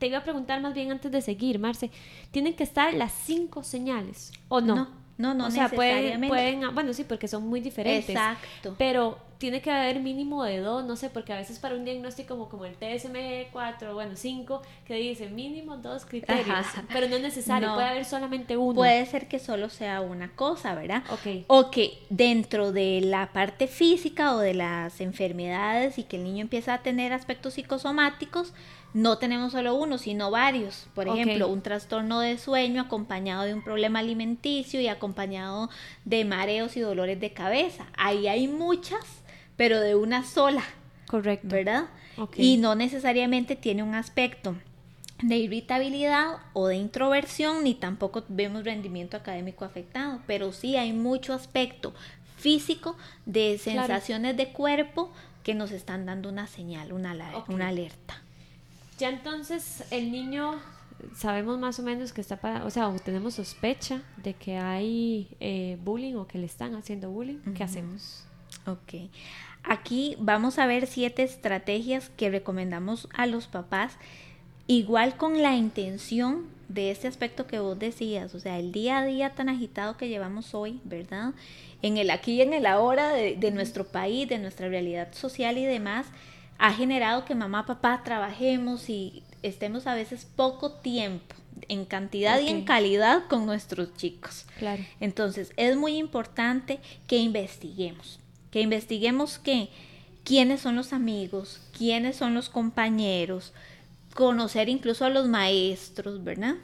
te 0.00 0.06
iba 0.08 0.18
a 0.18 0.24
preguntar 0.24 0.60
más 0.60 0.74
bien 0.74 0.90
antes 0.90 1.12
de 1.12 1.20
seguir, 1.20 1.60
Marce, 1.60 1.90
¿tienen 2.32 2.54
que 2.54 2.64
estar 2.64 2.92
las 2.94 3.12
cinco 3.12 3.62
señales 3.62 4.32
o 4.48 4.60
no? 4.60 4.74
No, 4.74 4.88
no, 5.18 5.34
no 5.34 5.46
o 5.46 5.50
sea, 5.50 5.68
pueden, 5.68 6.26
pueden, 6.26 6.74
bueno, 6.74 6.94
sí, 6.94 7.04
porque 7.04 7.28
son 7.28 7.46
muy 7.46 7.60
diferentes. 7.60 8.08
Exacto. 8.08 8.74
Pero 8.78 9.18
tiene 9.36 9.60
que 9.60 9.70
haber 9.70 10.00
mínimo 10.00 10.44
de 10.44 10.58
dos, 10.58 10.84
no 10.84 10.96
sé, 10.96 11.10
porque 11.10 11.34
a 11.34 11.36
veces 11.36 11.58
para 11.58 11.74
un 11.74 11.84
diagnóstico 11.84 12.34
como, 12.36 12.48
como 12.48 12.64
el 12.64 12.78
TSM4, 12.78 13.92
bueno, 13.92 14.16
5, 14.16 14.62
que 14.86 14.94
dice 14.94 15.28
mínimo 15.28 15.76
dos 15.76 16.06
criterios, 16.06 16.66
pero 16.92 17.08
no 17.08 17.16
es 17.16 17.22
necesario, 17.22 17.74
puede 17.74 17.88
haber 17.88 18.04
solamente 18.06 18.56
uno. 18.56 18.74
Puede 18.74 19.04
ser 19.04 19.28
que 19.28 19.38
solo 19.38 19.68
sea 19.68 20.00
una 20.00 20.30
cosa, 20.34 20.74
¿verdad? 20.74 21.02
Ok. 21.10 21.44
O 21.48 21.70
que 21.70 21.98
dentro 22.08 22.72
de 22.72 23.00
la 23.02 23.32
parte 23.32 23.66
física 23.66 24.34
o 24.34 24.38
de 24.38 24.54
las 24.54 25.00
enfermedades 25.02 25.98
y 25.98 26.04
que 26.04 26.16
el 26.16 26.24
niño 26.24 26.40
empieza 26.40 26.74
a 26.74 26.78
tener 26.82 27.12
aspectos 27.12 27.54
psicosomáticos, 27.54 28.54
no 28.92 29.18
tenemos 29.18 29.52
solo 29.52 29.74
uno, 29.74 29.98
sino 29.98 30.30
varios. 30.30 30.88
Por 30.94 31.08
ejemplo, 31.08 31.48
un 31.48 31.62
trastorno 31.62 32.20
de 32.20 32.38
sueño 32.38 32.82
acompañado 32.82 33.44
de 33.44 33.54
un 33.54 33.62
problema 33.62 34.00
alimenticio 34.00 34.80
y 34.80 34.88
acompañado 34.88 35.70
de 36.04 36.24
mareos 36.24 36.76
y 36.76 36.80
dolores 36.80 37.20
de 37.20 37.32
cabeza. 37.32 37.86
Ahí 37.96 38.26
hay 38.26 38.48
muchas 38.48 39.20
pero 39.60 39.78
de 39.82 39.94
una 39.94 40.24
sola. 40.24 40.64
Correcto. 41.06 41.48
¿Verdad? 41.48 41.84
Y 42.34 42.56
no 42.56 42.74
necesariamente 42.76 43.56
tiene 43.56 43.82
un 43.82 43.94
aspecto 43.94 44.56
de 45.22 45.36
irritabilidad 45.36 46.38
o 46.54 46.68
de 46.68 46.76
introversión, 46.76 47.62
ni 47.62 47.74
tampoco 47.74 48.24
vemos 48.28 48.64
rendimiento 48.64 49.18
académico 49.18 49.66
afectado, 49.66 50.22
pero 50.26 50.52
sí 50.52 50.78
hay 50.78 50.94
mucho 50.94 51.34
aspecto 51.34 51.92
físico 52.38 52.96
de 53.26 53.58
sensaciones 53.58 54.34
de 54.38 54.48
cuerpo 54.48 55.12
que 55.42 55.54
nos 55.54 55.72
están 55.72 56.06
dando 56.06 56.30
una 56.30 56.46
señal, 56.46 56.94
una, 56.94 57.14
una 57.48 57.68
alerta. 57.68 58.22
Ya 59.00 59.08
entonces 59.08 59.82
el 59.90 60.12
niño 60.12 60.60
sabemos 61.16 61.58
más 61.58 61.78
o 61.78 61.82
menos 61.82 62.12
que 62.12 62.20
está 62.20 62.36
para, 62.36 62.66
o 62.66 62.70
sea, 62.70 62.94
tenemos 63.02 63.34
sospecha 63.34 64.02
de 64.18 64.34
que 64.34 64.58
hay 64.58 65.28
eh, 65.40 65.78
bullying 65.82 66.16
o 66.16 66.26
que 66.26 66.36
le 66.36 66.44
están 66.44 66.74
haciendo 66.74 67.10
bullying, 67.10 67.38
¿qué 67.56 67.64
hacemos? 67.64 68.26
Ok. 68.66 69.10
Aquí 69.62 70.16
vamos 70.18 70.58
a 70.58 70.66
ver 70.66 70.86
siete 70.86 71.22
estrategias 71.22 72.10
que 72.10 72.28
recomendamos 72.28 73.08
a 73.14 73.24
los 73.24 73.46
papás, 73.46 73.96
igual 74.66 75.16
con 75.16 75.40
la 75.40 75.56
intención 75.56 76.44
de 76.68 76.90
este 76.90 77.08
aspecto 77.08 77.46
que 77.46 77.58
vos 77.58 77.78
decías, 77.78 78.34
o 78.34 78.40
sea, 78.40 78.58
el 78.58 78.70
día 78.70 78.98
a 78.98 79.04
día 79.06 79.30
tan 79.30 79.48
agitado 79.48 79.96
que 79.96 80.08
llevamos 80.08 80.54
hoy, 80.54 80.78
¿verdad? 80.84 81.32
En 81.80 81.96
el 81.96 82.10
aquí 82.10 82.34
y 82.34 82.42
en 82.42 82.52
el 82.52 82.66
ahora 82.66 83.14
de, 83.14 83.50
nuestro 83.50 83.86
país, 83.86 84.28
de 84.28 84.38
nuestra 84.38 84.68
realidad 84.68 85.08
social 85.14 85.56
y 85.56 85.64
demás, 85.64 86.06
ha 86.60 86.72
generado 86.72 87.24
que 87.24 87.34
mamá, 87.34 87.66
papá 87.66 88.02
trabajemos 88.04 88.88
y 88.88 89.24
estemos 89.42 89.86
a 89.86 89.94
veces 89.94 90.24
poco 90.24 90.72
tiempo 90.72 91.34
en 91.68 91.84
cantidad 91.84 92.40
y 92.40 92.48
en 92.48 92.64
calidad 92.64 93.26
con 93.28 93.46
nuestros 93.46 93.94
chicos. 93.96 94.46
Claro. 94.58 94.84
Entonces, 95.00 95.52
es 95.56 95.76
muy 95.76 95.96
importante 95.96 96.78
que 97.06 97.18
investiguemos 97.18 98.20
que 98.50 98.60
investiguemos 98.60 99.38
que 99.38 99.68
quiénes 100.24 100.60
son 100.60 100.76
los 100.76 100.92
amigos, 100.92 101.60
quiénes 101.76 102.16
son 102.16 102.34
los 102.34 102.48
compañeros, 102.48 103.52
conocer 104.14 104.68
incluso 104.68 105.04
a 105.04 105.10
los 105.10 105.28
maestros, 105.28 106.22
¿verdad? 106.24 106.56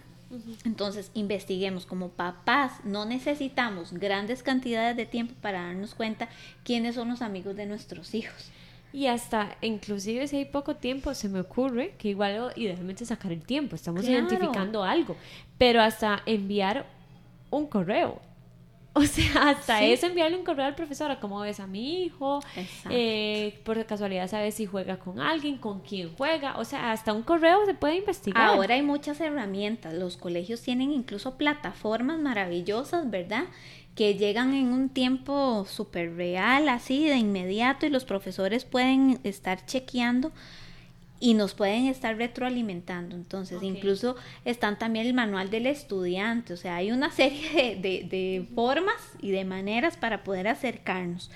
Entonces, 0.65 1.13
investiguemos 1.15 1.87
como 1.87 2.09
papás, 2.11 2.73
no 2.85 3.05
necesitamos 3.05 3.93
grandes 3.93 4.43
cantidades 4.43 4.97
de 4.97 5.07
tiempo 5.07 5.35
para 5.41 5.63
darnos 5.63 5.95
cuenta 5.95 6.29
quiénes 6.65 6.97
son 6.97 7.09
los 7.09 7.23
amigos 7.23 7.57
de 7.57 7.67
nuestros 7.67 8.13
hijos. 8.15 8.51
Y 8.97 9.09
hasta, 9.09 9.59
inclusive 9.61 10.27
si 10.27 10.39
hay 10.39 10.47
poco 10.47 10.77
tiempo, 10.77 11.13
se 11.13 11.29
me 11.29 11.41
ocurre 11.41 11.97
que 11.99 12.09
igual 12.09 12.55
idealmente 12.57 13.05
sacar 13.05 13.31
el 13.31 13.43
tiempo, 13.43 13.77
estamos 13.77 14.09
identificando 14.09 14.83
algo, 14.83 15.17
pero 15.59 15.83
hasta 15.83 16.23
enviar 16.25 16.87
un 17.51 17.67
correo. 17.67 18.23
O 18.95 19.03
sea, 19.03 19.51
hasta 19.51 19.85
eso 19.85 20.07
enviarle 20.07 20.39
un 20.39 20.45
correo 20.47 20.65
al 20.65 20.75
profesor, 20.75 21.15
¿cómo 21.21 21.41
ves 21.41 21.61
a 21.61 21.67
mi 21.67 22.05
hijo? 22.05 22.41
Eh, 22.89 23.61
por 23.63 23.85
casualidad 23.85 24.27
sabes 24.27 24.55
si 24.55 24.65
juega 24.65 24.99
con 24.99 25.21
alguien, 25.21 25.59
con 25.59 25.81
quién 25.81 26.17
juega. 26.17 26.57
O 26.57 26.65
sea, 26.65 26.93
hasta 26.93 27.13
un 27.13 27.23
correo 27.23 27.67
se 27.67 27.75
puede 27.75 27.97
investigar. 27.97 28.43
Ahora 28.43 28.75
hay 28.75 28.81
muchas 28.81 29.21
herramientas. 29.21 29.93
Los 29.93 30.17
colegios 30.17 30.63
tienen 30.63 30.93
incluso 30.93 31.37
plataformas 31.37 32.19
maravillosas, 32.19 33.11
¿verdad? 33.11 33.45
Que 33.97 34.15
llegan 34.15 34.55
en 34.55 34.69
un 34.69 34.91
tiempo 34.91 35.67
súper 35.69 36.15
real, 36.17 36.69
así 36.69 37.09
de 37.09 37.17
inmediato, 37.17 37.87
y 37.87 37.89
los 37.89 38.05
profesores 38.05 38.67
pueden 38.67 39.19
estar 39.25 39.65
chequeando 39.65 40.33
y 41.19 41.33
nos 41.33 41.55
pueden 41.55 41.87
estar 41.87 42.15
retroalimentando. 42.15 43.17
Entonces, 43.17 43.63
incluso 43.63 44.17
están 44.45 44.79
también 44.79 45.07
el 45.07 45.15
manual 45.15 45.49
del 45.49 45.67
estudiante, 45.67 46.53
o 46.53 46.57
sea, 46.59 46.77
hay 46.77 46.93
una 46.93 47.11
serie 47.11 47.77
de, 47.77 48.47
formas 48.55 48.97
y 49.23 49.31
de 49.31 49.47
maneras 49.47 49.97
para 49.97 50.25
poder 50.25 50.47
acercarnos. 50.47 51.31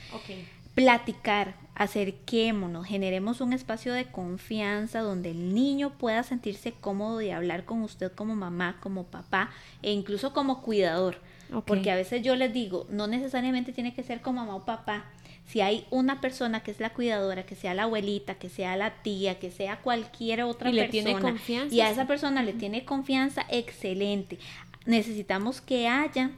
Platicar, 0.74 1.54
acerquémonos, 1.74 2.86
generemos 2.86 3.40
un 3.40 3.54
espacio 3.54 3.94
de 3.94 4.04
confianza 4.04 5.00
donde 5.00 5.30
el 5.30 5.54
niño 5.54 5.96
pueda 5.96 6.22
sentirse 6.24 6.72
cómodo 6.72 7.18
de 7.18 7.32
hablar 7.32 7.64
con 7.64 7.82
usted 7.82 8.12
como 8.12 8.36
mamá, 8.36 8.76
como 8.80 9.04
papá 9.04 9.50
e 9.80 9.92
incluso 9.92 10.34
como 10.34 10.60
cuidador 10.60 11.16
porque 11.66 11.90
a 11.90 11.96
veces 11.96 12.22
yo 12.22 12.36
les 12.36 12.52
digo, 12.52 12.86
no 12.90 13.06
necesariamente 13.06 13.72
tiene 13.72 13.94
que 13.94 14.02
ser 14.02 14.20
como 14.20 14.40
mamá 14.40 14.56
o 14.56 14.64
papá. 14.64 15.04
Si 15.46 15.60
hay 15.60 15.84
una 15.90 16.20
persona 16.20 16.62
que 16.62 16.70
es 16.70 16.78
la 16.78 16.90
cuidadora, 16.90 17.44
que 17.44 17.56
sea 17.56 17.74
la 17.74 17.84
abuelita, 17.84 18.34
que 18.34 18.48
sea 18.48 18.76
la 18.76 19.02
tía, 19.02 19.38
que 19.40 19.50
sea 19.50 19.78
cualquier 19.78 20.42
otra 20.42 20.70
persona, 20.70 20.90
tiene 20.90 21.18
confianza, 21.18 21.74
y 21.74 21.80
a 21.80 21.90
esa 21.90 22.06
persona 22.06 22.42
le 22.42 22.52
tiene 22.52 22.84
confianza, 22.84 23.44
excelente. 23.48 24.38
Necesitamos 24.86 25.60
que 25.60 25.88
haya 25.88 26.30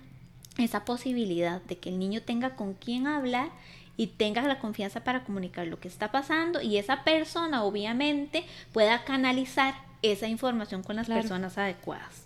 esa 0.59 0.85
posibilidad 0.85 1.61
de 1.63 1.77
que 1.77 1.91
el 1.91 1.99
niño 1.99 2.23
tenga 2.23 2.57
con 2.57 2.75
quién 2.75 3.07
hablar 3.07 3.51
y 3.97 4.09
tenga 4.09 4.43
la 4.43 4.59
confianza 4.59 5.05
para 5.05 5.25
comunicar 5.25 5.67
lo 5.67 5.79
que 5.79 5.89
está 5.89 6.11
pasando 6.11 6.61
y 6.63 6.79
esa 6.79 7.05
persona 7.05 7.65
obviamente 7.65 8.45
pueda 8.73 9.05
canalizar 9.05 9.75
esa 10.03 10.27
información 10.27 10.83
con 10.83 10.97
las 10.97 11.07
personas 11.07 11.59
adecuadas. 11.59 12.22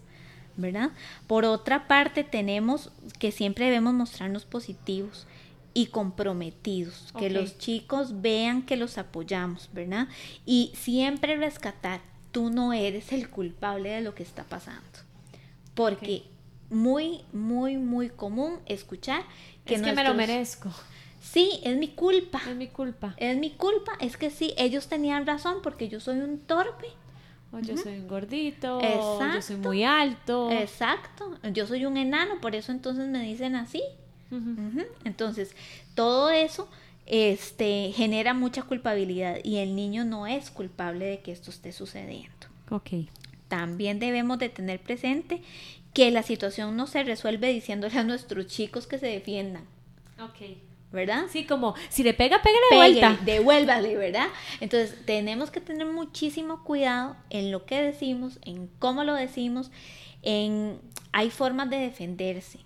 ¿Verdad? 0.57 0.91
Por 1.27 1.45
otra 1.45 1.89
parte, 1.89 2.25
tenemos 2.25 2.91
que 3.19 3.33
siempre 3.33 3.67
debemos 3.67 3.95
mostrarnos 3.95 4.45
positivos 4.45 5.27
y 5.75 5.87
comprometidos, 5.87 7.13
que 7.19 7.29
los 7.29 7.59
chicos 7.59 8.23
vean 8.23 8.63
que 8.63 8.77
los 8.77 8.97
apoyamos, 8.97 9.69
¿verdad? 9.75 10.09
Y 10.47 10.73
siempre 10.75 11.37
rescatar, 11.37 12.01
tú 12.33 12.49
no 12.49 12.73
eres 12.73 13.13
el 13.13 13.29
culpable 13.29 13.91
de 13.91 14.01
lo 14.01 14.15
que 14.15 14.23
está 14.23 14.45
pasando. 14.45 14.81
Porque 15.75 16.23
muy, 16.71 17.21
muy, 17.33 17.77
muy 17.77 18.09
común 18.09 18.59
escuchar 18.65 19.23
que... 19.67 19.75
Es 19.75 19.83
que 19.83 19.93
me 19.93 20.03
lo 20.03 20.15
merezco. 20.15 20.71
Sí, 21.21 21.61
es 21.63 21.77
mi 21.77 21.89
culpa. 21.89 22.41
Es 22.49 22.57
mi 22.57 22.69
culpa. 22.69 23.15
Es 23.19 23.37
mi 23.37 23.51
culpa. 23.51 23.93
Es 24.01 24.17
que 24.17 24.31
sí, 24.31 24.55
ellos 24.57 24.87
tenían 24.87 25.27
razón 25.27 25.57
porque 25.63 25.89
yo 25.89 26.01
soy 26.01 26.21
un 26.21 26.39
torpe 26.39 26.87
yo 27.63 27.77
soy 27.77 27.99
un 27.99 28.09
gordito, 28.09 28.81
yo 28.81 29.43
soy 29.43 29.57
muy 29.57 29.85
alto. 29.85 30.51
Exacto, 30.51 31.39
yo 31.53 31.67
soy 31.67 31.87
un 31.87 31.97
enano, 31.97 32.41
por 32.41 32.55
eso 32.55 32.73
entonces 32.73 33.09
me 33.09 33.23
dicen 33.23 33.57
así. 33.57 33.83
Entonces, 35.05 35.55
todo 35.95 36.31
eso 36.31 36.69
este, 37.07 37.93
genera 37.95 38.35
mucha 38.35 38.63
culpabilidad 38.63 39.39
y 39.45 39.59
el 39.59 39.77
niño 39.77 40.05
no 40.05 40.27
es 40.27 40.51
culpable 40.51 41.07
de 41.07 41.21
que 41.21 41.33
esto 41.33 41.51
esté 41.51 41.73
sucediendo. 41.73 42.47
Ok. 42.71 43.07
También 43.49 44.01
debemos 44.01 44.39
de 44.39 44.49
tener 44.49 44.81
presente 44.81 45.43
que 45.95 46.11
la 46.11 46.23
situación 46.23 46.77
no 46.77 46.87
se 46.87 47.05
resuelve 47.05 47.53
diciéndole 47.53 47.97
a 47.99 48.05
nuestros 48.05 48.49
chicos 48.49 48.87
que 48.87 48.99
se 48.99 49.07
defiendan. 49.07 49.65
Ok. 50.21 50.59
¿Verdad? 50.97 51.27
Sí, 51.31 51.45
como 51.45 51.77
si 51.89 52.03
le 52.03 52.13
pega, 52.13 52.43
pégale 52.43 52.67
de 52.71 52.77
vuelta. 52.77 53.19
Devuélvale, 53.25 53.97
¿verdad? 53.97 54.27
Entonces, 54.61 54.97
tenemos 55.07 55.53
que 55.53 55.61
tener 55.61 55.87
muchísimo 55.87 56.65
cuidado 56.65 57.15
en 57.31 57.53
lo 57.53 57.65
que 57.65 57.81
decimos, 57.81 58.41
en 58.43 58.69
cómo 58.81 59.05
lo 59.05 59.15
decimos, 59.15 59.71
en 60.23 60.81
hay 61.13 61.31
formas 61.31 61.71
de 61.71 61.77
defenderse 61.77 62.59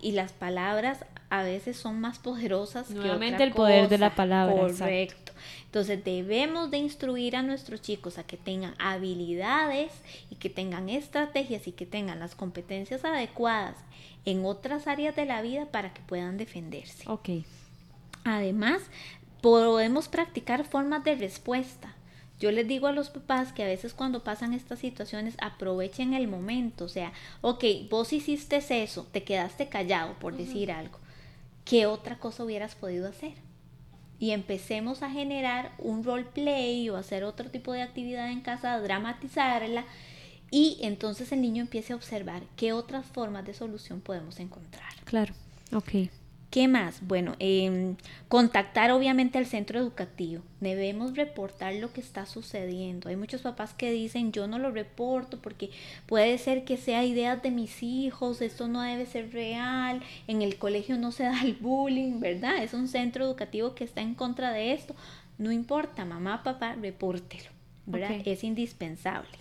y 0.00 0.12
las 0.12 0.32
palabras 0.32 1.04
a 1.30 1.42
veces 1.42 1.76
son 1.76 2.00
más 2.00 2.18
poderosas 2.18 2.90
Nuevamente 2.90 3.26
que 3.26 3.34
otra 3.34 3.44
el 3.46 3.52
poder 3.52 3.88
de 3.88 3.98
la 3.98 4.14
palabra. 4.14 4.54
Correcto. 4.54 5.32
Entonces 5.64 6.04
debemos 6.04 6.70
de 6.70 6.78
instruir 6.78 7.36
a 7.36 7.42
nuestros 7.42 7.82
chicos 7.82 8.18
a 8.18 8.22
que 8.24 8.36
tengan 8.36 8.74
habilidades 8.78 9.92
y 10.30 10.36
que 10.36 10.50
tengan 10.50 10.88
estrategias 10.88 11.66
y 11.66 11.72
que 11.72 11.86
tengan 11.86 12.20
las 12.20 12.34
competencias 12.34 13.04
adecuadas 13.04 13.76
en 14.24 14.44
otras 14.44 14.86
áreas 14.86 15.16
de 15.16 15.24
la 15.24 15.42
vida 15.42 15.66
para 15.66 15.92
que 15.92 16.02
puedan 16.02 16.36
defenderse. 16.36 17.04
Ok. 17.08 17.28
Además, 18.24 18.82
podemos 19.40 20.08
practicar 20.08 20.64
formas 20.64 21.04
de 21.04 21.14
respuesta. 21.14 21.94
Yo 22.40 22.50
les 22.50 22.66
digo 22.66 22.86
a 22.88 22.92
los 22.92 23.10
papás 23.10 23.52
que 23.52 23.62
a 23.62 23.66
veces 23.66 23.94
cuando 23.94 24.24
pasan 24.24 24.52
estas 24.52 24.80
situaciones 24.80 25.36
aprovechen 25.40 26.14
el 26.14 26.26
momento, 26.26 26.86
o 26.86 26.88
sea, 26.88 27.12
ok, 27.42 27.64
vos 27.88 28.12
hiciste 28.12 28.56
eso, 28.82 29.06
te 29.12 29.22
quedaste 29.22 29.68
callado 29.68 30.14
por 30.18 30.36
decir 30.36 30.72
algo, 30.72 30.98
¿qué 31.64 31.86
otra 31.86 32.18
cosa 32.18 32.44
hubieras 32.44 32.74
podido 32.74 33.08
hacer? 33.08 33.34
Y 34.18 34.32
empecemos 34.32 35.02
a 35.02 35.10
generar 35.10 35.72
un 35.78 36.02
roleplay 36.02 36.88
o 36.90 36.96
hacer 36.96 37.24
otro 37.24 37.50
tipo 37.50 37.72
de 37.72 37.82
actividad 37.82 38.30
en 38.30 38.40
casa, 38.40 38.80
dramatizarla 38.80 39.84
y 40.50 40.78
entonces 40.82 41.32
el 41.32 41.40
niño 41.40 41.62
empiece 41.62 41.92
a 41.92 41.96
observar 41.96 42.42
qué 42.56 42.72
otras 42.72 43.06
formas 43.06 43.44
de 43.44 43.54
solución 43.54 44.00
podemos 44.00 44.40
encontrar. 44.40 44.92
Claro, 45.04 45.34
ok. 45.72 46.08
¿Qué 46.54 46.68
más? 46.68 47.04
Bueno, 47.04 47.34
em, 47.40 47.96
contactar 48.28 48.92
obviamente 48.92 49.38
al 49.38 49.46
centro 49.46 49.80
educativo. 49.80 50.40
Debemos 50.60 51.16
reportar 51.16 51.74
lo 51.74 51.92
que 51.92 52.00
está 52.00 52.26
sucediendo. 52.26 53.08
Hay 53.08 53.16
muchos 53.16 53.40
papás 53.40 53.74
que 53.74 53.90
dicen 53.90 54.30
yo 54.30 54.46
no 54.46 54.60
lo 54.60 54.70
reporto 54.70 55.42
porque 55.42 55.70
puede 56.06 56.38
ser 56.38 56.64
que 56.64 56.76
sea 56.76 57.04
ideas 57.04 57.42
de 57.42 57.50
mis 57.50 57.82
hijos, 57.82 58.40
esto 58.40 58.68
no 58.68 58.82
debe 58.82 59.04
ser 59.04 59.32
real, 59.32 60.00
en 60.28 60.42
el 60.42 60.56
colegio 60.56 60.96
no 60.96 61.10
se 61.10 61.24
da 61.24 61.42
el 61.42 61.54
bullying, 61.54 62.20
¿verdad? 62.20 62.62
Es 62.62 62.72
un 62.72 62.86
centro 62.86 63.24
educativo 63.24 63.74
que 63.74 63.82
está 63.82 64.02
en 64.02 64.14
contra 64.14 64.52
de 64.52 64.74
esto. 64.74 64.94
No 65.38 65.50
importa, 65.50 66.04
mamá, 66.04 66.44
papá, 66.44 66.76
repórtelo, 66.80 67.50
¿verdad? 67.86 68.22
Es 68.24 68.44
indispensable. 68.44 69.36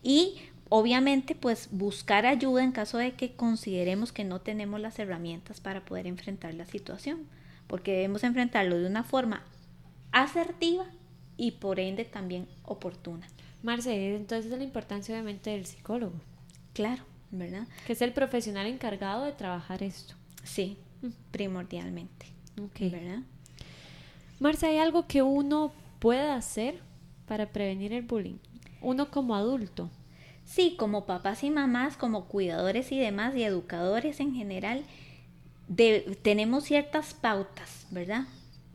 Y 0.00 0.36
obviamente 0.68 1.34
pues 1.34 1.68
buscar 1.70 2.26
ayuda 2.26 2.64
en 2.64 2.72
caso 2.72 2.98
de 2.98 3.12
que 3.12 3.32
consideremos 3.32 4.12
que 4.12 4.24
no 4.24 4.40
tenemos 4.40 4.80
las 4.80 4.98
herramientas 4.98 5.60
para 5.60 5.84
poder 5.84 6.06
enfrentar 6.06 6.54
la 6.54 6.66
situación, 6.66 7.26
porque 7.66 7.92
debemos 7.92 8.24
enfrentarlo 8.24 8.78
de 8.78 8.86
una 8.86 9.04
forma 9.04 9.42
asertiva 10.12 10.86
y 11.36 11.52
por 11.52 11.80
ende 11.80 12.04
también 12.04 12.48
oportuna. 12.64 13.26
Marce, 13.62 14.14
entonces 14.14 14.50
la 14.50 14.64
importancia 14.64 15.14
obviamente 15.14 15.50
del 15.50 15.66
psicólogo. 15.66 16.14
Claro, 16.72 17.02
¿verdad? 17.30 17.66
Que 17.86 17.94
es 17.94 18.02
el 18.02 18.12
profesional 18.12 18.66
encargado 18.66 19.24
de 19.24 19.32
trabajar 19.32 19.82
esto. 19.82 20.14
Sí, 20.44 20.78
mm. 21.02 21.08
primordialmente. 21.30 22.26
Ok. 22.62 22.92
¿Verdad? 22.92 23.20
Marce, 24.38 24.66
¿hay 24.66 24.78
algo 24.78 25.06
que 25.06 25.22
uno 25.22 25.72
pueda 25.98 26.36
hacer 26.36 26.80
para 27.26 27.46
prevenir 27.46 27.92
el 27.92 28.02
bullying? 28.02 28.38
Uno 28.80 29.10
como 29.10 29.34
adulto. 29.34 29.90
Sí, 30.46 30.76
como 30.78 31.04
papás 31.04 31.44
y 31.44 31.50
mamás, 31.50 31.96
como 31.96 32.26
cuidadores 32.26 32.90
y 32.92 32.98
demás, 32.98 33.34
y 33.36 33.42
educadores 33.42 34.20
en 34.20 34.34
general, 34.34 34.84
tenemos 36.22 36.64
ciertas 36.64 37.12
pautas, 37.12 37.86
¿verdad? 37.90 38.24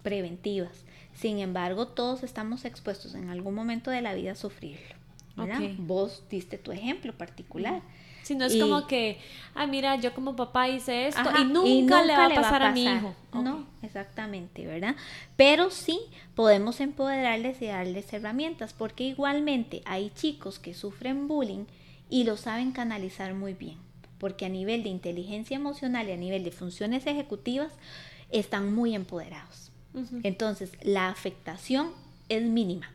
Preventivas. 0.04 0.84
Sin 1.14 1.40
embargo, 1.40 1.88
todos 1.88 2.24
estamos 2.24 2.66
expuestos 2.66 3.16
en 3.16 3.30
algún 3.30 3.56
momento 3.56 3.90
de 3.90 4.02
la 4.02 4.14
vida 4.14 4.34
a 4.34 4.36
sufrirlo. 4.36 4.96
¿verdad? 5.36 5.62
Vos 5.78 6.24
diste 6.30 6.58
tu 6.58 6.72
ejemplo 6.72 7.14
particular. 7.14 7.82
Si 8.24 8.36
no 8.36 8.46
es 8.46 8.56
como 8.56 8.88
que, 8.88 9.20
ah, 9.56 9.66
mira, 9.66 9.96
yo 9.96 10.14
como 10.14 10.36
papá 10.36 10.70
hice 10.70 11.08
esto 11.08 11.30
y, 11.40 11.44
nunca 11.46 12.04
le 12.04 12.16
va 12.16 12.26
a 12.28 12.30
pasar 12.34 12.64
a, 12.64 12.72
mi 12.72 12.84
hijo. 12.86 13.16
No, 13.34 13.66
exactamente, 13.82 14.66
¿verdad? 14.66 14.96
Pero 15.36 15.72
sí 15.72 16.00
podemos 16.36 16.80
empoderarles 16.80 17.62
y 17.62 17.68
darles 17.68 18.12
herramientas, 18.14 18.74
porque 18.74 19.04
igualmente 19.04 19.82
hay 19.86 20.12
chicos 20.12 20.60
que 20.60 20.74
sufren 20.74 21.28
bullying 21.28 21.66
y 22.10 22.24
lo 22.24 22.38
saben 22.38 22.72
canalizar 22.72 23.34
muy 23.34 23.54
bien, 23.54 23.78
porque 24.18 24.46
a 24.46 24.50
nivel 24.50 24.84
de 24.84 24.90
inteligencia 24.90 25.56
emocional 25.56 26.08
y 26.10 26.12
a 26.12 26.18
nivel 26.18 26.44
de 26.44 26.52
funciones 26.52 27.08
ejecutivas 27.08 27.74
están 28.30 28.74
muy 28.74 28.96
empoderados. 28.96 29.72
Entonces, 30.24 30.72
la 30.84 31.10
afectación 31.10 31.92
es 32.30 32.44
mínima. 32.44 32.90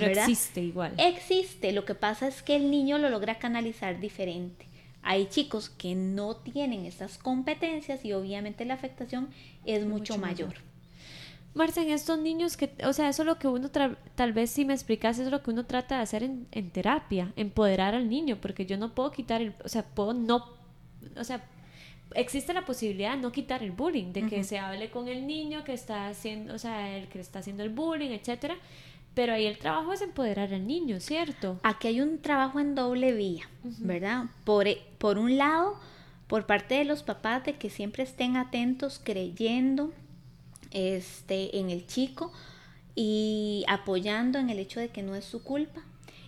Pero 0.00 0.20
existe 0.20 0.60
igual. 0.60 0.92
Existe, 0.98 1.72
lo 1.72 1.84
que 1.84 1.94
pasa 1.94 2.28
es 2.28 2.42
que 2.42 2.56
el 2.56 2.70
niño 2.70 2.98
lo 2.98 3.10
logra 3.10 3.38
canalizar 3.38 4.00
diferente. 4.00 4.66
Hay 5.02 5.26
chicos 5.26 5.68
que 5.68 5.94
no 5.94 6.36
tienen 6.36 6.86
esas 6.86 7.18
competencias 7.18 8.04
y 8.04 8.12
obviamente 8.12 8.64
la 8.64 8.74
afectación 8.74 9.28
es, 9.66 9.84
mucho, 9.84 10.16
mayor. 10.18 10.54
Marcia, 11.52 11.82
en 11.82 11.90
estos 11.90 12.18
niños 12.18 12.56
que, 12.56 12.70
o 12.84 12.92
sea, 12.92 13.08
eso 13.10 13.22
es 13.22 13.26
lo 13.26 13.38
que 13.38 13.46
uno, 13.46 13.70
tal 13.70 14.32
vez 14.32 14.50
si 14.50 14.64
me 14.64 14.72
explicas, 14.72 15.18
es 15.18 15.30
lo 15.30 15.42
que 15.42 15.50
uno 15.50 15.66
trata 15.66 15.96
de 15.96 16.02
hacer 16.02 16.22
en, 16.22 16.48
en, 16.50 16.70
terapia, 16.70 17.32
empoderar 17.36 17.94
al 17.94 18.08
niño, 18.08 18.38
porque 18.40 18.66
yo 18.66 18.76
no 18.76 18.94
puedo 18.94 19.12
quitar 19.12 19.40
el, 19.40 19.54
o 19.62 19.68
sea, 19.68 19.84
puedo 19.84 20.14
no, 20.14 20.48
o 21.16 21.22
sea, 21.22 21.44
existe 22.14 22.52
la 22.52 22.64
posibilidad 22.64 23.14
de 23.14 23.22
no 23.22 23.30
quitar 23.30 23.62
el 23.62 23.72
bullying, 23.72 24.12
de 24.12 24.26
que 24.26 24.42
se 24.42 24.58
hable 24.58 24.90
con 24.90 25.08
el 25.08 25.26
niño 25.26 25.64
que 25.64 25.74
está 25.74 26.08
haciendo, 26.08 26.54
o 26.54 26.58
sea, 26.58 26.96
el 26.96 27.08
que 27.08 27.20
está 27.20 27.40
haciendo 27.40 27.62
el 27.62 27.70
bullying, 27.70 28.10
etcétera, 28.10 28.56
pero 29.14 29.32
ahí 29.32 29.46
el 29.46 29.58
trabajo 29.58 29.92
es 29.92 30.02
empoderar 30.02 30.52
al 30.52 30.66
niño, 30.66 31.00
¿cierto? 31.00 31.60
Aquí 31.62 31.88
hay 31.88 32.00
un 32.00 32.18
trabajo 32.18 32.60
en 32.60 32.74
doble 32.74 33.12
vía, 33.12 33.48
¿verdad? 33.62 34.24
Por, 34.44 34.66
e, 34.66 34.82
por 34.98 35.18
un 35.18 35.38
lado, 35.38 35.78
por 36.26 36.46
parte 36.46 36.74
de 36.74 36.84
los 36.84 37.02
papás 37.02 37.44
de 37.44 37.54
que 37.54 37.70
siempre 37.70 38.02
estén 38.02 38.36
atentos, 38.36 39.00
creyendo 39.02 39.92
este, 40.72 41.58
en 41.58 41.70
el 41.70 41.86
chico 41.86 42.32
y 42.96 43.64
apoyando 43.68 44.38
en 44.38 44.50
el 44.50 44.58
hecho 44.58 44.80
de 44.80 44.88
que 44.88 45.02
no 45.02 45.14
es 45.14 45.24
su 45.24 45.42
culpa. 45.42 45.82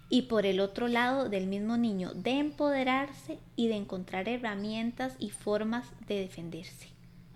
Y 0.09 0.23
por 0.23 0.47
el 0.47 0.61
otro 0.61 0.87
lado 0.87 1.29
del 1.29 1.49
mismo 1.49 1.77
niño, 1.77 2.13
de 2.15 2.39
empoderarse 2.39 3.41
y 3.57 3.67
de 3.67 3.75
encontrar 3.75 4.29
herramientas 4.29 5.15
y 5.19 5.31
formas 5.31 5.89
de 6.07 6.21
defenderse 6.21 6.89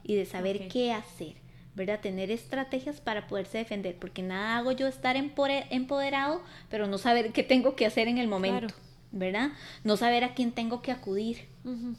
y 0.04 0.14
de 0.14 0.24
saber 0.24 0.68
qué 0.68 0.92
hacer, 0.92 1.34
¿verdad? 1.74 2.00
Tener 2.00 2.30
estrategias 2.30 3.00
para 3.00 3.26
poderse 3.26 3.58
defender, 3.58 3.96
porque 3.96 4.22
nada 4.22 4.58
hago 4.58 4.72
yo 4.72 4.86
estar 4.86 5.16
empoderado, 5.16 6.42
pero 6.68 6.86
no 6.86 6.98
saber 6.98 7.32
qué 7.32 7.42
tengo 7.42 7.76
que 7.76 7.86
hacer 7.86 8.08
en 8.08 8.18
el 8.18 8.28
momento. 8.28 8.74
¿verdad? 9.12 9.50
No 9.82 9.96
saber 9.96 10.22
a 10.22 10.34
quién 10.34 10.52
tengo 10.52 10.82
que 10.82 10.92
acudir. 10.92 11.48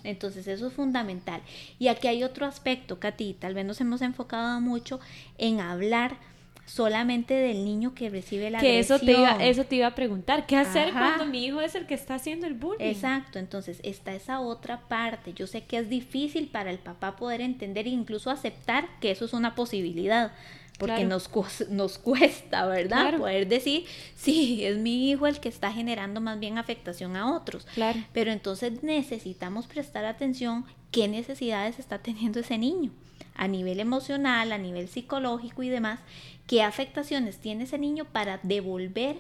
Entonces 0.03 0.47
eso 0.47 0.67
es 0.67 0.73
fundamental. 0.73 1.41
Y 1.77 1.89
aquí 1.89 2.07
hay 2.07 2.23
otro 2.23 2.45
aspecto, 2.45 2.99
Katy, 2.99 3.33
tal 3.33 3.53
vez 3.53 3.65
nos 3.65 3.81
hemos 3.81 4.01
enfocado 4.01 4.61
mucho 4.61 4.99
en 5.37 5.59
hablar 5.59 6.17
solamente 6.65 7.33
del 7.33 7.65
niño 7.65 7.93
que 7.93 8.09
recibe 8.09 8.49
la 8.49 8.59
que 8.59 8.79
eso 8.79 8.97
te 8.99 9.11
iba 9.11 9.43
eso 9.43 9.65
te 9.65 9.75
iba 9.75 9.87
a 9.87 9.95
preguntar 9.95 10.45
qué 10.45 10.55
hacer 10.55 10.91
cuando 10.93 11.25
mi 11.25 11.45
hijo 11.45 11.59
es 11.59 11.75
el 11.75 11.85
que 11.85 11.95
está 11.95 12.15
haciendo 12.15 12.47
el 12.47 12.53
bullying 12.53 12.85
exacto 12.85 13.39
entonces 13.39 13.79
está 13.83 14.13
esa 14.13 14.39
otra 14.39 14.87
parte. 14.87 15.33
Yo 15.33 15.47
sé 15.47 15.63
que 15.63 15.77
es 15.77 15.89
difícil 15.89 16.47
para 16.47 16.71
el 16.71 16.79
papá 16.79 17.15
poder 17.15 17.41
entender 17.41 17.87
e 17.87 17.89
incluso 17.89 18.29
aceptar 18.29 18.87
que 18.99 19.11
eso 19.11 19.25
es 19.25 19.33
una 19.33 19.55
posibilidad 19.55 20.31
porque 20.77 21.03
nos, 21.03 21.29
nos 21.69 21.99
cuesta, 21.99 22.65
¿verdad? 22.65 23.17
Poder 23.17 23.47
decir, 23.47 23.85
sí, 24.15 24.65
es 24.65 24.77
mi 24.77 25.11
hijo 25.11 25.27
el 25.27 25.39
que 25.39 25.47
está 25.47 25.71
generando 25.71 26.21
más 26.21 26.39
bien 26.39 26.57
afectación 26.57 27.15
a 27.15 27.35
otros. 27.35 27.67
Claro. 27.75 27.99
Pero 28.13 28.31
entonces 28.31 28.81
necesitamos 28.81 29.67
prestar 29.67 30.05
atención 30.05 30.65
qué 30.89 31.07
necesidades 31.07 31.77
está 31.77 31.99
teniendo 31.99 32.39
ese 32.39 32.57
niño 32.57 32.91
a 33.35 33.47
nivel 33.47 33.79
emocional, 33.79 34.51
a 34.51 34.57
nivel 34.57 34.87
psicológico 34.87 35.63
y 35.63 35.69
demás, 35.69 35.99
qué 36.47 36.63
afectaciones 36.63 37.37
tiene 37.37 37.63
ese 37.63 37.77
niño 37.77 38.05
para 38.05 38.39
devolver 38.43 39.19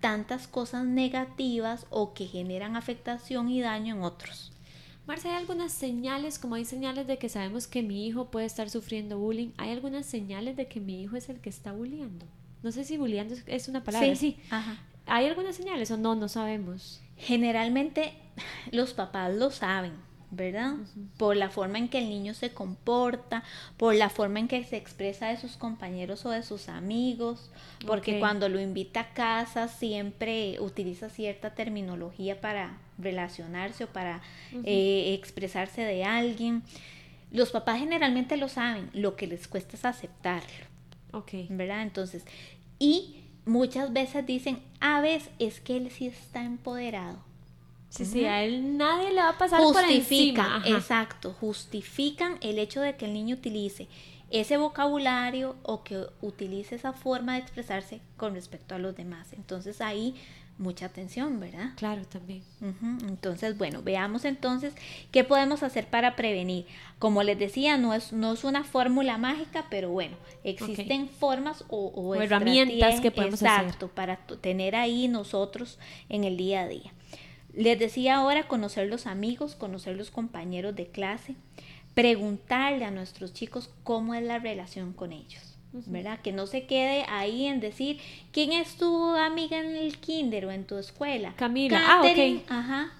tantas 0.00 0.48
cosas 0.48 0.84
negativas 0.84 1.86
o 1.90 2.12
que 2.12 2.26
generan 2.26 2.76
afectación 2.76 3.48
y 3.48 3.60
daño 3.60 3.94
en 3.94 4.02
otros. 4.02 4.52
Marcia, 5.06 5.30
¿hay 5.32 5.36
algunas 5.36 5.72
señales, 5.72 6.38
como 6.38 6.54
hay 6.54 6.64
señales 6.64 7.06
de 7.06 7.18
que 7.18 7.28
sabemos 7.28 7.66
que 7.66 7.82
mi 7.82 8.06
hijo 8.06 8.30
puede 8.30 8.46
estar 8.46 8.70
sufriendo 8.70 9.18
bullying? 9.18 9.50
¿Hay 9.56 9.70
algunas 9.70 10.06
señales 10.06 10.56
de 10.56 10.68
que 10.68 10.80
mi 10.80 11.02
hijo 11.02 11.16
es 11.16 11.28
el 11.28 11.40
que 11.40 11.50
está 11.50 11.72
bulleando? 11.72 12.26
No 12.62 12.70
sé 12.70 12.84
si 12.84 12.96
bulleando 12.96 13.34
es 13.46 13.68
una 13.68 13.82
palabra, 13.82 14.14
sí. 14.14 14.38
¿Hay 15.06 15.26
algunas 15.26 15.56
señales 15.56 15.90
o 15.90 15.96
no? 15.96 16.14
No 16.14 16.28
sabemos. 16.28 17.00
Generalmente 17.16 18.12
los 18.70 18.94
papás 18.94 19.34
lo 19.34 19.50
saben 19.50 19.92
¿verdad? 20.32 20.76
Por 21.18 21.36
la 21.36 21.50
forma 21.50 21.76
en 21.76 21.88
que 21.88 21.98
el 21.98 22.08
niño 22.08 22.32
se 22.32 22.52
comporta, 22.52 23.44
por 23.76 23.94
la 23.94 24.08
forma 24.08 24.40
en 24.40 24.48
que 24.48 24.64
se 24.64 24.78
expresa 24.78 25.28
de 25.28 25.36
sus 25.36 25.58
compañeros 25.58 26.24
o 26.24 26.30
de 26.30 26.42
sus 26.42 26.70
amigos, 26.70 27.50
porque 27.86 28.18
cuando 28.18 28.48
lo 28.48 28.58
invita 28.58 29.00
a 29.00 29.08
casa 29.12 29.68
siempre 29.68 30.56
utiliza 30.58 31.10
cierta 31.10 31.54
terminología 31.54 32.40
para 32.40 32.78
relacionarse 32.96 33.84
o 33.84 33.88
para 33.88 34.22
eh, 34.64 35.14
expresarse 35.18 35.82
de 35.82 36.04
alguien. 36.04 36.62
Los 37.30 37.50
papás 37.50 37.78
generalmente 37.78 38.38
lo 38.38 38.48
saben, 38.48 38.88
lo 38.94 39.16
que 39.16 39.26
les 39.26 39.48
cuesta 39.48 39.76
es 39.76 39.84
aceptarlo. 39.84 40.66
Ok. 41.12 41.32
¿Verdad? 41.50 41.82
Entonces, 41.82 42.24
y 42.78 43.16
muchas 43.44 43.92
veces 43.92 44.24
dicen, 44.24 44.60
a 44.80 45.02
veces 45.02 45.30
es 45.38 45.60
que 45.60 45.76
él 45.76 45.90
sí 45.90 46.06
está 46.06 46.42
empoderado 46.42 47.31
Sí, 47.92 48.06
sí, 48.06 48.24
a 48.24 48.42
él 48.42 48.78
nadie 48.78 49.10
le 49.10 49.16
va 49.16 49.28
a 49.28 49.38
pasar 49.38 49.60
por 49.60 49.84
encima. 49.84 50.62
Exacto, 50.64 51.36
justifican 51.38 52.38
el 52.40 52.58
hecho 52.58 52.80
de 52.80 52.96
que 52.96 53.04
el 53.04 53.12
niño 53.12 53.36
utilice 53.36 53.86
ese 54.30 54.56
vocabulario 54.56 55.56
o 55.62 55.84
que 55.84 56.06
utilice 56.22 56.74
esa 56.74 56.94
forma 56.94 57.34
de 57.34 57.40
expresarse 57.40 58.00
con 58.16 58.32
respecto 58.32 58.74
a 58.74 58.78
los 58.78 58.96
demás. 58.96 59.34
Entonces 59.34 59.82
ahí 59.82 60.14
mucha 60.56 60.86
atención, 60.86 61.38
¿verdad? 61.38 61.72
Claro, 61.76 62.06
también. 62.06 62.42
Entonces, 63.06 63.58
bueno, 63.58 63.82
veamos 63.82 64.24
entonces 64.24 64.72
qué 65.10 65.22
podemos 65.22 65.62
hacer 65.62 65.86
para 65.88 66.16
prevenir. 66.16 66.64
Como 66.98 67.22
les 67.22 67.38
decía, 67.38 67.76
no 67.76 67.92
es, 67.92 68.14
no 68.14 68.32
es 68.32 68.44
una 68.44 68.64
fórmula 68.64 69.18
mágica, 69.18 69.66
pero 69.68 69.90
bueno, 69.90 70.16
existen 70.44 71.10
formas 71.10 71.64
o, 71.68 72.14
herramientas 72.14 73.00
que 73.00 73.10
podemos 73.10 73.42
exacto, 73.42 73.88
para 73.88 74.16
tener 74.40 74.76
ahí 74.76 75.08
nosotros 75.08 75.78
en 76.08 76.24
el 76.24 76.38
día 76.38 76.62
a 76.62 76.68
día. 76.68 76.92
Les 77.54 77.78
decía 77.78 78.16
ahora 78.16 78.48
conocer 78.48 78.88
los 78.88 79.06
amigos, 79.06 79.54
conocer 79.54 79.96
los 79.96 80.10
compañeros 80.10 80.74
de 80.74 80.86
clase, 80.86 81.34
preguntarle 81.94 82.84
a 82.84 82.90
nuestros 82.90 83.32
chicos 83.32 83.70
cómo 83.84 84.14
es 84.14 84.22
la 84.22 84.38
relación 84.38 84.92
con 84.92 85.12
ellos. 85.12 85.52
¿verdad? 85.72 86.20
Que 86.20 86.32
no 86.32 86.46
se 86.46 86.66
quede 86.66 87.06
ahí 87.08 87.46
en 87.46 87.60
decir, 87.60 87.98
¿quién 88.30 88.52
es 88.52 88.76
tu 88.76 89.14
amiga 89.16 89.58
en 89.58 89.74
el 89.74 89.98
kinder 89.98 90.46
o 90.46 90.50
en 90.50 90.66
tu 90.66 90.76
escuela? 90.76 91.32
Camila. 91.36 91.80
ah, 91.82 92.02
ok. 92.02 92.42
Ajá. 92.48 92.92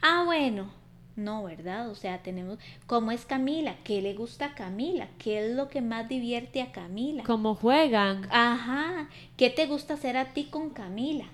Ah, 0.00 0.22
bueno. 0.24 0.70
No, 1.16 1.44
¿verdad? 1.44 1.90
O 1.90 1.94
sea, 1.94 2.22
tenemos, 2.22 2.58
¿cómo 2.86 3.12
es 3.12 3.24
Camila? 3.24 3.76
¿Qué 3.84 4.02
le 4.02 4.14
gusta 4.14 4.46
a 4.46 4.54
Camila? 4.54 5.08
¿Qué 5.18 5.46
es 5.46 5.54
lo 5.54 5.68
que 5.68 5.80
más 5.80 6.08
divierte 6.08 6.60
a 6.60 6.72
Camila? 6.72 7.22
¿Cómo 7.22 7.54
juegan? 7.54 8.26
Ajá. 8.32 9.08
¿Qué 9.36 9.48
te 9.50 9.66
gusta 9.66 9.94
hacer 9.94 10.16
a 10.16 10.32
ti 10.32 10.44
con 10.44 10.70
Camila? 10.70 11.26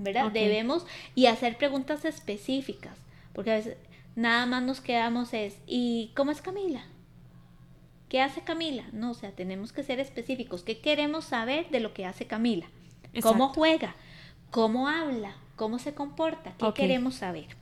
¿Verdad? 0.00 0.30
Debemos 0.32 0.86
y 1.14 1.26
hacer 1.26 1.56
preguntas 1.56 2.04
específicas, 2.04 2.96
porque 3.32 3.52
a 3.52 3.56
veces 3.56 3.76
nada 4.16 4.46
más 4.46 4.62
nos 4.62 4.80
quedamos 4.80 5.32
es, 5.34 5.58
¿y 5.66 6.12
cómo 6.16 6.30
es 6.30 6.42
Camila? 6.42 6.84
¿Qué 8.08 8.20
hace 8.20 8.40
Camila? 8.40 8.84
No, 8.92 9.12
o 9.12 9.14
sea, 9.14 9.30
tenemos 9.30 9.72
que 9.72 9.84
ser 9.84 10.00
específicos. 10.00 10.64
¿Qué 10.64 10.80
queremos 10.80 11.26
saber 11.26 11.70
de 11.70 11.78
lo 11.78 11.94
que 11.94 12.06
hace 12.06 12.26
Camila? 12.26 12.66
¿Cómo 13.22 13.50
juega? 13.50 13.94
¿Cómo 14.50 14.88
habla? 14.88 15.36
¿Cómo 15.54 15.78
se 15.78 15.94
comporta? 15.94 16.54
¿Qué 16.58 16.72
queremos 16.74 17.14
saber? 17.16 17.56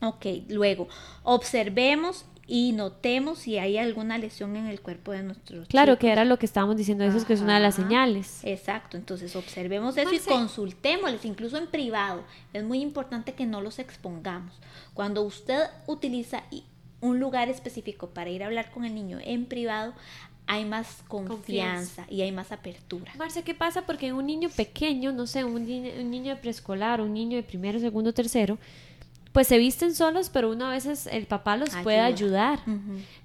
Ok, 0.00 0.26
luego, 0.48 0.88
observemos 1.22 2.24
y 2.48 2.72
notemos 2.72 3.40
si 3.40 3.58
hay 3.58 3.76
alguna 3.76 4.18
lesión 4.18 4.54
en 4.56 4.66
el 4.66 4.80
cuerpo 4.80 5.12
de 5.12 5.22
nuestro 5.22 5.64
Claro, 5.64 5.98
que 5.98 6.12
era 6.12 6.24
lo 6.24 6.38
que 6.38 6.46
estábamos 6.46 6.76
diciendo, 6.76 7.04
eso 7.04 7.16
es 7.16 7.24
que 7.24 7.32
es 7.32 7.40
una 7.40 7.54
de 7.54 7.60
las 7.60 7.74
señales. 7.74 8.40
Exacto, 8.44 8.96
entonces 8.96 9.34
observemos 9.34 9.96
eso 9.96 10.12
y 10.12 10.18
consultémosles, 10.20 11.24
incluso 11.24 11.58
en 11.58 11.66
privado. 11.66 12.22
Es 12.52 12.62
muy 12.62 12.80
importante 12.80 13.34
que 13.34 13.46
no 13.46 13.60
los 13.60 13.78
expongamos. 13.78 14.54
Cuando 14.94 15.22
usted 15.22 15.64
utiliza 15.86 16.44
un 17.00 17.18
lugar 17.18 17.48
específico 17.48 18.10
para 18.10 18.30
ir 18.30 18.42
a 18.42 18.46
hablar 18.46 18.70
con 18.70 18.84
el 18.84 18.94
niño 18.94 19.18
en 19.22 19.46
privado, 19.46 19.92
hay 20.46 20.64
más 20.64 21.02
confianza, 21.08 22.06
y 22.08 22.22
hay 22.22 22.30
más 22.30 22.52
apertura. 22.52 23.12
Marcia, 23.16 23.42
¿qué 23.42 23.54
pasa? 23.54 23.82
Porque 23.84 24.12
un 24.12 24.26
niño 24.26 24.48
pequeño, 24.48 25.10
no 25.12 25.26
sé, 25.26 25.44
un 25.44 25.66
niño, 25.66 25.90
un 26.00 26.10
niño 26.10 26.34
de 26.34 26.40
preescolar, 26.40 27.00
un 27.00 27.12
niño 27.12 27.36
de 27.36 27.42
primero, 27.42 27.80
segundo, 27.80 28.14
tercero, 28.14 28.56
pues 29.36 29.48
se 29.48 29.58
visten 29.58 29.94
solos, 29.94 30.30
pero 30.30 30.50
uno 30.50 30.64
a 30.64 30.70
veces 30.70 31.06
el 31.06 31.26
papá 31.26 31.58
los 31.58 31.68
puede 31.82 32.00
ayudar. 32.00 32.58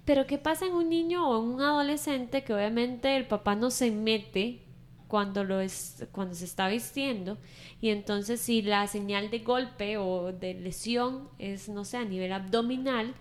Pero 0.03 0.27
¿qué 0.27 0.37
pasa 0.37 0.65
en 0.65 0.73
un 0.73 0.89
niño 0.89 1.25
o 1.25 1.41
en 1.41 1.51
un 1.51 1.61
adolescente 1.61 2.43
que 2.43 2.53
obviamente 2.53 3.15
el 3.15 3.27
papá 3.27 3.55
no 3.55 3.71
se 3.71 3.91
mete 3.91 4.59
cuando 5.07 5.45
lo 5.45 5.61
es 5.61 6.05
cuando 6.11 6.35
se 6.35 6.43
está 6.43 6.67
vistiendo 6.67 7.37
y 7.79 7.91
entonces 7.91 8.41
si 8.41 8.61
la 8.61 8.87
señal 8.87 9.29
de 9.29 9.39
golpe 9.39 9.95
o 9.95 10.33
de 10.33 10.53
lesión 10.53 11.29
es 11.39 11.69
no 11.69 11.85
sé 11.85 11.95
a 11.95 12.03
nivel 12.03 12.33
abdominal 12.33 13.13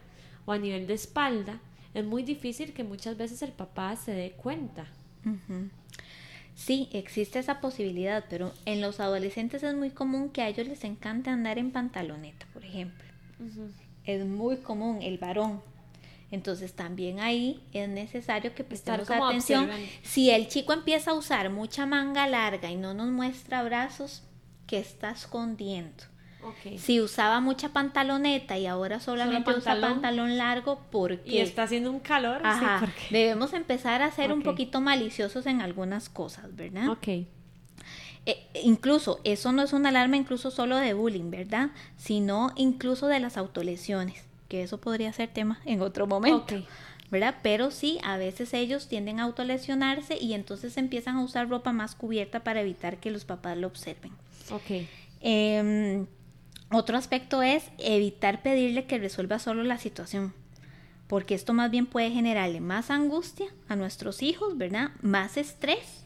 o 0.44 0.50
a 0.50 0.58
nivel 0.58 0.88
de 0.88 0.94
espalda 0.94 1.60
es 1.94 2.04
muy 2.04 2.24
difícil 2.24 2.72
que 2.72 2.82
muchas 2.82 3.16
veces 3.16 3.40
el 3.42 3.52
papá 3.52 3.94
se 3.94 4.10
dé 4.10 4.32
cuenta. 4.32 4.88
Sí, 6.60 6.90
existe 6.92 7.38
esa 7.38 7.58
posibilidad, 7.58 8.26
pero 8.28 8.52
en 8.66 8.82
los 8.82 9.00
adolescentes 9.00 9.62
es 9.62 9.74
muy 9.74 9.88
común 9.88 10.28
que 10.28 10.42
a 10.42 10.48
ellos 10.48 10.68
les 10.68 10.84
encante 10.84 11.30
andar 11.30 11.56
en 11.56 11.70
pantaloneta, 11.70 12.46
por 12.52 12.62
ejemplo. 12.62 13.02
Es 14.04 14.26
muy 14.26 14.58
común 14.58 15.00
el 15.00 15.16
varón. 15.16 15.62
Entonces 16.30 16.74
también 16.74 17.18
ahí 17.18 17.62
es 17.72 17.88
necesario 17.88 18.54
que 18.54 18.62
prestemos 18.62 19.10
atención. 19.10 19.70
Si 20.02 20.28
el 20.28 20.48
chico 20.48 20.74
empieza 20.74 21.12
a 21.12 21.14
usar 21.14 21.48
mucha 21.48 21.86
manga 21.86 22.26
larga 22.26 22.70
y 22.70 22.76
no 22.76 22.92
nos 22.92 23.08
muestra 23.08 23.62
brazos, 23.62 24.22
¿qué 24.66 24.78
está 24.80 25.12
escondiendo? 25.12 26.04
Si 26.78 27.00
usaba 27.00 27.40
mucha 27.40 27.70
pantaloneta 27.70 28.58
y 28.58 28.66
ahora 28.66 29.00
solamente 29.00 29.52
usa 29.52 29.80
pantalón 29.80 30.38
largo, 30.38 30.80
porque 30.90 31.30
Y 31.30 31.38
está 31.38 31.64
haciendo 31.64 31.90
un 31.90 32.00
calor. 32.00 32.42
Debemos 33.10 33.52
empezar 33.52 34.02
a 34.02 34.10
ser 34.10 34.32
un 34.32 34.42
poquito 34.42 34.80
maliciosos 34.80 35.46
en 35.46 35.60
algunas 35.60 36.08
cosas, 36.08 36.54
¿verdad? 36.54 36.88
Ok. 36.88 37.08
Eh, 38.26 38.46
incluso, 38.62 39.20
eso 39.24 39.52
no 39.52 39.62
es 39.62 39.72
una 39.72 39.88
alarma 39.88 40.16
incluso 40.16 40.50
solo 40.50 40.76
de 40.76 40.92
bullying, 40.92 41.30
¿verdad? 41.30 41.70
Sino 41.96 42.52
incluso 42.56 43.06
de 43.06 43.18
las 43.18 43.36
autolesiones, 43.36 44.24
que 44.48 44.62
eso 44.62 44.78
podría 44.78 45.12
ser 45.12 45.30
tema 45.30 45.60
en 45.64 45.80
otro 45.80 46.06
momento. 46.06 46.56
¿verdad? 47.10 47.34
Pero 47.42 47.70
sí, 47.70 47.98
a 48.04 48.16
veces 48.16 48.54
ellos 48.54 48.86
tienden 48.86 49.18
a 49.20 49.24
autolesionarse 49.24 50.16
y 50.16 50.34
entonces 50.34 50.76
empiezan 50.76 51.16
a 51.16 51.24
usar 51.24 51.48
ropa 51.48 51.72
más 51.72 51.94
cubierta 51.94 52.40
para 52.44 52.60
evitar 52.60 52.98
que 52.98 53.10
los 53.10 53.24
papás 53.24 53.58
lo 53.58 53.66
observen. 53.66 54.12
Ok. 54.52 54.86
Em, 55.20 56.06
otro 56.70 56.96
aspecto 56.96 57.42
es 57.42 57.64
evitar 57.78 58.42
pedirle 58.42 58.86
que 58.86 58.98
resuelva 58.98 59.38
solo 59.38 59.64
la 59.64 59.78
situación, 59.78 60.32
porque 61.08 61.34
esto 61.34 61.52
más 61.52 61.70
bien 61.70 61.86
puede 61.86 62.10
generarle 62.10 62.60
más 62.60 62.90
angustia 62.90 63.46
a 63.68 63.76
nuestros 63.76 64.22
hijos, 64.22 64.56
¿verdad? 64.56 64.90
Más 65.02 65.36
estrés 65.36 65.99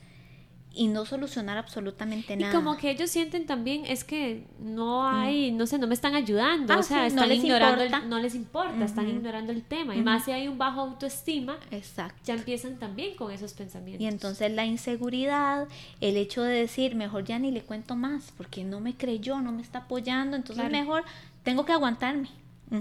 y 0.75 0.89
no 0.89 1.07
solucionar 1.07 1.57
absolutamente 1.57 2.37
nada. 2.37 2.53
Y 2.53 2.55
como 2.55 2.77
que 2.77 2.91
ellos 2.91 3.11
sienten 3.11 3.47
también 3.47 3.85
es 3.87 4.05
que 4.05 4.47
no 4.59 5.03
mm. 5.03 5.15
hay, 5.15 5.53
no 5.53 5.67
sé, 5.67 5.79
no 5.79 5.87
me 5.87 5.95
están 5.95 6.15
ayudando, 6.15 6.73
ah, 6.75 6.79
o 6.79 6.83
sea, 6.83 7.07
están 7.07 7.31
ignorando, 7.31 7.85
no 8.07 8.19
les 8.19 8.35
importa, 8.35 8.85
están 8.85 9.09
ignorando 9.09 9.53
el 9.53 9.63
tema. 9.63 9.95
Y 9.95 10.03
más 10.03 10.25
si 10.25 10.33
hay 10.33 10.49
un 10.49 10.59
bajo 10.59 10.81
autoestima, 10.81 11.59
Exacto. 11.71 12.21
ya 12.25 12.35
empiezan 12.35 12.79
también 12.79 13.15
con 13.17 13.31
esos 13.31 13.53
pensamientos. 13.53 14.03
Y 14.03 14.07
entonces 14.07 14.51
la 14.53 14.65
inseguridad, 14.65 15.69
el 16.01 16.17
hecho 16.17 16.43
de 16.43 16.55
decir, 16.55 16.95
mejor 16.95 17.25
ya 17.25 17.39
ni 17.39 17.51
le 17.51 17.63
cuento 17.63 17.95
más, 17.95 18.33
porque 18.37 18.65
no 18.65 18.81
me 18.81 18.95
creyó, 18.95 19.41
no 19.41 19.53
me 19.53 19.63
está 19.63 19.81
apoyando, 19.81 20.37
entonces 20.37 20.71
mejor 20.71 21.05
tengo 21.43 21.65
que 21.65 21.73
aguantarme. 21.73 22.29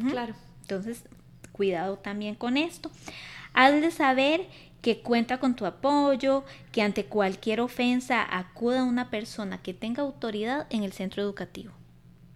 Claro. 0.09 0.33
Entonces, 0.61 1.03
cuidado 1.51 1.97
también 1.97 2.35
con 2.35 2.57
esto. 2.57 2.89
Has 3.53 3.79
de 3.79 3.91
saber 3.91 4.47
que 4.83 4.99
cuenta 4.99 5.39
con 5.39 5.55
tu 5.55 5.65
apoyo, 5.65 6.43
que 6.73 6.81
ante 6.81 7.05
cualquier 7.05 7.61
ofensa 7.61 8.21
acuda 8.29 8.81
a 8.81 8.83
una 8.83 9.09
persona 9.09 9.63
que 9.63 9.73
tenga 9.73 10.03
autoridad 10.03 10.67
en 10.69 10.83
el 10.83 10.91
centro 10.91 11.23
educativo. 11.23 11.71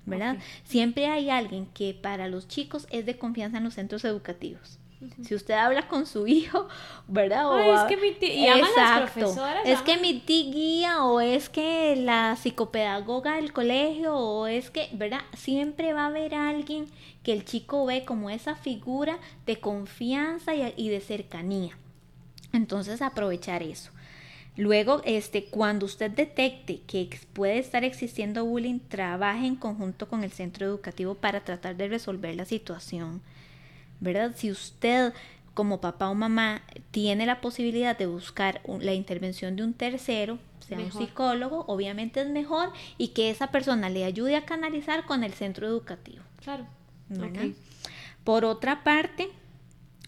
¿Verdad? 0.05 0.37
Siempre 0.63 1.07
hay 1.07 1.29
alguien 1.29 1.65
que 1.65 1.93
para 1.93 2.29
los 2.29 2.47
chicos 2.47 2.87
es 2.89 3.05
de 3.05 3.17
confianza 3.17 3.57
en 3.57 3.65
los 3.65 3.73
centros 3.73 4.05
educativos. 4.05 4.79
Si 5.21 5.35
usted 5.35 5.55
habla 5.55 5.89
con 5.89 6.05
su 6.05 6.25
hijo, 6.25 6.69
¿verdad? 7.07 7.51
O, 7.51 7.59
es 7.59 7.81
que 7.83 7.97
mi 7.97 8.13
tía, 8.13 8.57
exacto, 8.57 9.35
es 9.65 9.81
que 9.81 9.97
mi 9.97 10.21
tía 10.21 10.51
guía 10.51 11.03
o 11.03 11.19
es 11.19 11.49
que 11.49 11.97
la 11.97 12.37
psicopedagoga 12.37 13.35
del 13.35 13.51
colegio 13.51 14.15
o 14.15 14.47
es 14.47 14.71
que, 14.71 14.87
¿verdad? 14.93 15.19
Siempre 15.33 15.91
va 15.91 16.03
a 16.03 16.07
haber 16.07 16.33
alguien 16.33 16.87
que 17.23 17.33
el 17.33 17.43
chico 17.43 17.85
ve 17.85 18.05
como 18.05 18.29
esa 18.29 18.55
figura 18.55 19.19
de 19.45 19.59
confianza 19.59 20.55
y 20.55 20.87
de 20.87 21.01
cercanía. 21.01 21.77
Entonces 22.53 23.01
aprovechar 23.01 23.63
eso. 23.63 23.91
Luego, 24.57 25.01
este, 25.05 25.45
cuando 25.45 25.85
usted 25.85 26.09
detecte 26.09 26.81
que 26.87 27.09
puede 27.33 27.59
estar 27.59 27.83
existiendo 27.83 28.43
bullying, 28.43 28.79
trabaje 28.79 29.45
en 29.45 29.55
conjunto 29.55 30.07
con 30.07 30.23
el 30.23 30.31
centro 30.31 30.65
educativo 30.65 31.13
para 31.13 31.41
tratar 31.41 31.75
de 31.77 31.87
resolver 31.87 32.35
la 32.35 32.45
situación. 32.45 33.21
¿Verdad? 33.99 34.33
Si 34.35 34.49
usted 34.49 35.13
como 35.53 35.81
papá 35.81 36.09
o 36.09 36.15
mamá 36.15 36.61
tiene 36.91 37.25
la 37.25 37.41
posibilidad 37.41 37.97
de 37.97 38.05
buscar 38.05 38.61
la 38.79 38.93
intervención 38.93 39.55
de 39.55 39.63
un 39.63 39.73
tercero, 39.73 40.39
sea 40.59 40.77
un 40.79 40.91
psicólogo, 40.91 41.65
obviamente 41.67 42.21
es 42.21 42.29
mejor 42.29 42.71
y 42.97 43.09
que 43.09 43.29
esa 43.29 43.47
persona 43.47 43.89
le 43.89 44.03
ayude 44.03 44.35
a 44.35 44.45
canalizar 44.45 45.05
con 45.05 45.23
el 45.23 45.33
centro 45.33 45.65
educativo. 45.65 46.23
Claro. 46.43 46.67
Por 48.23 48.43
otra 48.43 48.83
parte, 48.83 49.29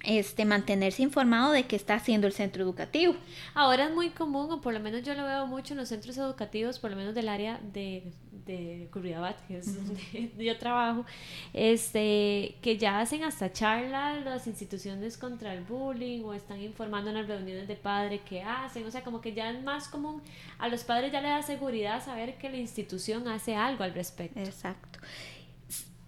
este, 0.03 0.45
mantenerse 0.45 1.03
informado 1.03 1.51
de 1.51 1.63
qué 1.63 1.75
está 1.75 1.95
haciendo 1.95 2.27
el 2.27 2.33
centro 2.33 2.63
educativo. 2.63 3.15
Ahora 3.53 3.85
es 3.85 3.93
muy 3.93 4.09
común, 4.09 4.51
o 4.51 4.61
por 4.61 4.73
lo 4.73 4.79
menos 4.79 5.03
yo 5.03 5.13
lo 5.13 5.25
veo 5.25 5.45
mucho 5.45 5.73
en 5.73 5.79
los 5.79 5.89
centros 5.89 6.17
educativos, 6.17 6.79
por 6.79 6.91
lo 6.91 6.95
menos 6.97 7.13
del 7.13 7.27
área 7.27 7.59
de, 7.73 8.11
de 8.45 8.87
Curriabat, 8.91 9.45
que 9.47 9.57
es 9.57 9.75
donde 9.75 10.31
yo 10.37 10.57
trabajo, 10.57 11.05
este, 11.53 12.55
que 12.61 12.77
ya 12.77 13.01
hacen 13.01 13.23
hasta 13.23 13.51
charlas 13.51 14.23
las 14.23 14.47
instituciones 14.47 15.17
contra 15.17 15.53
el 15.53 15.63
bullying 15.63 16.23
o 16.23 16.33
están 16.33 16.61
informando 16.61 17.09
en 17.09 17.17
las 17.17 17.27
reuniones 17.27 17.67
de 17.67 17.75
padres 17.75 18.21
que 18.21 18.41
hacen, 18.41 18.85
o 18.85 18.91
sea, 18.91 19.03
como 19.03 19.19
que 19.19 19.33
ya 19.33 19.51
es 19.51 19.61
más 19.63 19.89
común, 19.89 20.21
a 20.59 20.69
los 20.69 20.83
padres 20.83 21.11
ya 21.11 21.19
le 21.19 21.27
da 21.27 21.41
seguridad 21.41 22.03
saber 22.03 22.37
que 22.37 22.49
la 22.49 22.57
institución 22.57 23.27
hace 23.27 23.55
algo 23.55 23.83
al 23.83 23.93
respecto. 23.93 24.39
Exacto. 24.39 24.99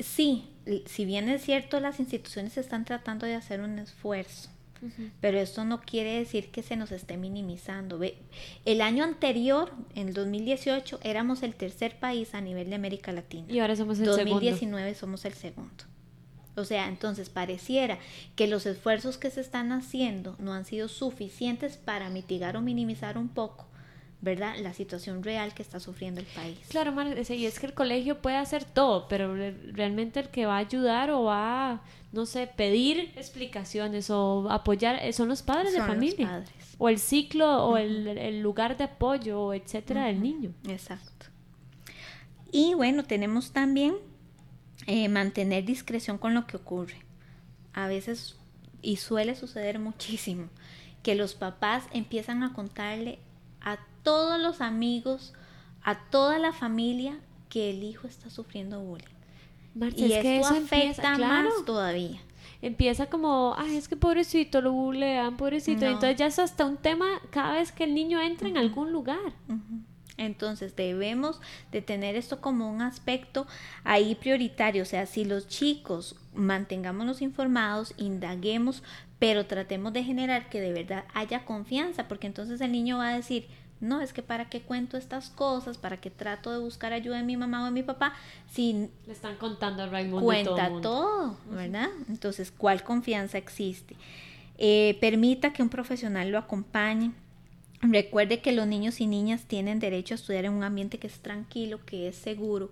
Sí, 0.01 0.45
si 0.85 1.05
bien 1.05 1.29
es 1.29 1.43
cierto, 1.43 1.79
las 1.79 1.99
instituciones 1.99 2.57
están 2.57 2.85
tratando 2.85 3.25
de 3.25 3.35
hacer 3.35 3.61
un 3.61 3.79
esfuerzo, 3.79 4.49
pero 5.19 5.39
esto 5.39 5.63
no 5.63 5.81
quiere 5.81 6.17
decir 6.17 6.49
que 6.49 6.63
se 6.63 6.75
nos 6.75 6.91
esté 6.91 7.17
minimizando. 7.17 7.99
El 8.65 8.81
año 8.81 9.03
anterior, 9.03 9.71
en 9.95 10.09
el 10.09 10.13
2018, 10.13 10.99
éramos 11.03 11.43
el 11.43 11.55
tercer 11.55 11.99
país 11.99 12.33
a 12.33 12.41
nivel 12.41 12.69
de 12.69 12.75
América 12.75 13.11
Latina. 13.11 13.45
Y 13.49 13.59
ahora 13.59 13.75
somos 13.75 13.99
el 13.99 14.05
2019 14.05 14.95
somos 14.95 15.25
el 15.25 15.33
segundo. 15.33 15.85
O 16.55 16.65
sea, 16.65 16.87
entonces 16.87 17.29
pareciera 17.29 17.97
que 18.35 18.47
los 18.47 18.65
esfuerzos 18.65 19.17
que 19.17 19.31
se 19.31 19.39
están 19.39 19.71
haciendo 19.71 20.35
no 20.37 20.53
han 20.53 20.65
sido 20.65 20.89
suficientes 20.89 21.77
para 21.77 22.09
mitigar 22.09 22.57
o 22.57 22.61
minimizar 22.61 23.17
un 23.17 23.29
poco 23.29 23.70
¿verdad? 24.21 24.55
La 24.60 24.73
situación 24.73 25.23
real 25.23 25.53
que 25.53 25.63
está 25.63 25.79
sufriendo 25.79 26.21
el 26.21 26.27
país. 26.27 26.60
Claro, 26.69 26.93
y 27.01 27.45
es 27.45 27.60
que 27.60 27.65
el 27.65 27.73
colegio 27.73 28.21
puede 28.21 28.38
hacer 28.38 28.63
todo, 28.63 29.07
pero 29.07 29.36
realmente 29.71 30.19
el 30.19 30.29
que 30.29 30.45
va 30.45 30.55
a 30.55 30.60
ayudar 30.60 31.10
o 31.10 31.23
va 31.23 31.71
a, 31.71 31.81
no 32.12 32.27
sé, 32.27 32.45
pedir 32.45 33.12
explicaciones 33.15 34.12
o 34.12 34.47
apoyar 34.51 35.03
eh, 35.03 35.12
son 35.12 35.27
los 35.27 35.41
padres 35.41 35.73
de 35.73 35.79
familia. 35.79 36.45
O 36.77 36.89
el 36.89 36.99
ciclo 36.99 37.65
o 37.65 37.77
el, 37.77 38.41
lugar 38.41 38.77
de 38.77 38.86
apoyo, 38.86 39.53
etcétera, 39.53 40.05
del 40.05 40.21
niño. 40.21 40.53
Exacto. 40.67 41.27
Y 42.51 42.75
bueno, 42.75 43.03
tenemos 43.03 43.51
también 43.51 43.95
eh, 44.86 45.10
mantener 45.10 45.65
discreción 45.65 46.17
con 46.19 46.36
lo 46.36 46.45
que 46.45 46.57
ocurre. 46.57 46.97
A 47.73 47.88
veces, 47.88 48.36
y 48.81 48.97
suele 48.97 49.36
suceder 49.36 49.79
muchísimo, 49.79 50.49
que 51.01 51.15
los 51.15 51.34
papás 51.34 51.86
empiezan 51.91 52.43
a 52.43 52.53
contarle 52.53 53.19
a 53.62 53.79
todos 54.03 54.39
los 54.39 54.61
amigos, 54.61 55.33
a 55.83 55.99
toda 56.09 56.39
la 56.39 56.53
familia 56.53 57.17
que 57.49 57.69
el 57.69 57.83
hijo 57.83 58.07
está 58.07 58.29
sufriendo 58.29 58.79
bullying. 58.79 59.05
y 59.95 60.13
es 60.13 60.21
que 60.21 60.39
eso 60.39 60.53
afecta 60.53 61.17
más 61.17 61.53
todavía. 61.65 62.19
Empieza 62.61 63.07
como, 63.07 63.55
ay, 63.57 63.75
es 63.75 63.87
que 63.87 63.97
pobrecito, 63.97 64.61
lo 64.61 64.71
bullean, 64.71 65.35
pobrecito. 65.35 65.85
Entonces 65.85 66.15
ya 66.15 66.27
es 66.27 66.37
hasta 66.37 66.65
un 66.65 66.77
tema 66.77 67.07
cada 67.31 67.53
vez 67.53 67.71
que 67.71 67.83
el 67.83 67.93
niño 67.93 68.21
entra 68.21 68.47
en 68.47 68.57
algún 68.57 68.91
lugar. 68.91 69.33
Entonces 70.17 70.75
debemos 70.75 71.41
de 71.71 71.81
tener 71.81 72.15
esto 72.15 72.39
como 72.41 72.71
un 72.71 72.81
aspecto 72.81 73.47
ahí 73.83 74.13
prioritario. 74.13 74.83
O 74.83 74.85
sea, 74.85 75.07
si 75.07 75.25
los 75.25 75.47
chicos 75.47 76.15
mantengámonos 76.35 77.23
informados, 77.23 77.95
indaguemos, 77.97 78.83
pero 79.17 79.47
tratemos 79.47 79.93
de 79.93 80.03
generar 80.03 80.49
que 80.49 80.61
de 80.61 80.73
verdad 80.73 81.05
haya 81.15 81.45
confianza, 81.45 82.07
porque 82.07 82.27
entonces 82.27 82.61
el 82.61 82.71
niño 82.71 82.99
va 82.99 83.09
a 83.09 83.15
decir, 83.15 83.47
no, 83.82 84.00
es 84.00 84.13
que 84.13 84.22
para 84.22 84.46
qué 84.46 84.62
cuento 84.62 84.96
estas 84.96 85.30
cosas, 85.30 85.80
para 85.80 85.98
qué 85.98 86.12
trato 86.12 86.52
de 86.52 86.60
buscar 86.60 86.94
ayuda 86.94 87.17
de 87.17 87.24
mi 87.24 87.36
mamá 87.36 87.63
o 87.63 87.65
de 87.65 87.72
mi 87.72 87.82
papá, 87.82 88.13
si 88.48 88.89
le 89.08 89.12
están 89.12 89.38
contando 89.38 89.82
a 89.82 89.88
Raimundo 89.88 90.24
cuenta 90.24 90.70
todo, 90.82 91.36
¿verdad? 91.50 91.89
Entonces, 92.08 92.52
¿cuál 92.56 92.84
confianza 92.84 93.39
existe? 93.39 93.96
Eh, 94.60 94.98
permita 95.02 95.52
que 95.52 95.63
un 95.63 95.70
profesional 95.70 96.30
lo 96.30 96.38
acompañe. 96.38 97.12
Recuerde 97.82 98.41
que 98.41 98.52
los 98.52 98.67
niños 98.67 99.02
y 99.02 99.08
niñas 99.08 99.46
tienen 99.46 99.80
derecho 99.80 100.13
a 100.13 100.15
estudiar 100.15 100.46
en 100.46 100.54
un 100.54 100.63
ambiente 100.63 101.00
que 101.00 101.08
es 101.08 101.20
tranquilo, 101.20 101.84
que 101.84 102.08
es 102.08 102.15
seguro. 102.15 102.70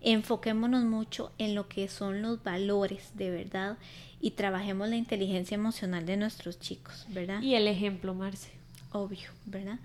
Enfoquémonos 0.00 0.84
mucho 0.84 1.30
en 1.36 1.54
lo 1.54 1.68
que 1.68 1.88
son 1.88 2.22
los 2.22 2.42
valores 2.42 3.10
de 3.14 3.30
verdad 3.30 3.76
y 4.22 4.30
trabajemos 4.30 4.88
la 4.88 4.96
inteligencia 4.96 5.56
emocional 5.56 6.06
de 6.06 6.16
nuestros 6.16 6.58
chicos, 6.58 7.04
¿verdad? 7.10 7.42
Y 7.42 7.54
el 7.54 7.68
ejemplo, 7.68 8.14
Marce. 8.14 8.50
Obvio, 8.92 9.28
¿verdad? 9.44 9.78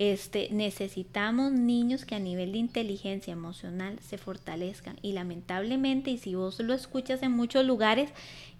Este, 0.00 0.48
necesitamos 0.50 1.52
niños 1.52 2.06
que 2.06 2.14
a 2.14 2.18
nivel 2.18 2.52
de 2.52 2.58
inteligencia 2.58 3.34
emocional 3.34 3.98
se 4.00 4.16
fortalezcan 4.16 4.96
y 5.02 5.12
lamentablemente, 5.12 6.10
y 6.10 6.16
si 6.16 6.34
vos 6.34 6.58
lo 6.58 6.72
escuchas 6.72 7.22
en 7.22 7.32
muchos 7.32 7.66
lugares, 7.66 8.08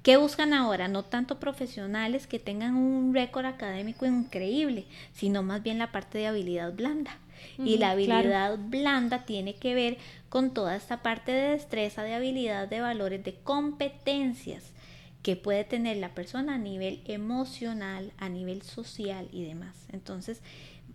¿qué 0.03 0.19
buscan 0.19 0.53
ahora? 0.53 0.87
No 0.89 1.03
tanto 1.03 1.41
profesionales 1.41 2.27
que 2.27 2.39
tengan 2.39 2.75
un 2.75 3.15
récord 3.15 3.47
académico 3.47 4.05
increíble, 4.05 4.85
sino 5.15 5.43
más 5.43 5.63
bien 5.63 5.79
la 5.79 5.93
parte 5.93 6.19
de 6.19 6.27
habilidad 6.27 6.75
blanda. 6.75 7.19
y 7.57 7.79
la 7.79 7.93
habilidad 7.93 8.59
blanda 8.59 9.25
tiene 9.25 9.55
que 9.55 9.75
ver 9.75 9.97
con 10.29 10.53
toda 10.53 10.77
esta 10.77 11.01
parte 11.01 11.33
de 11.33 11.53
destreza, 11.53 12.03
de 12.03 12.13
habilidad, 12.13 12.69
de 12.69 12.83
valores, 12.83 13.25
de 13.25 13.33
competencias 13.33 14.73
que 15.23 15.37
puede 15.37 15.65
tener 15.65 15.97
la 15.97 16.15
persona 16.15 16.57
a 16.57 16.59
nivel 16.59 17.01
emocional, 17.07 18.13
a 18.19 18.29
nivel 18.29 18.61
social 18.61 19.29
y 19.33 19.45
demás. 19.45 19.87
Entonces, 19.93 20.43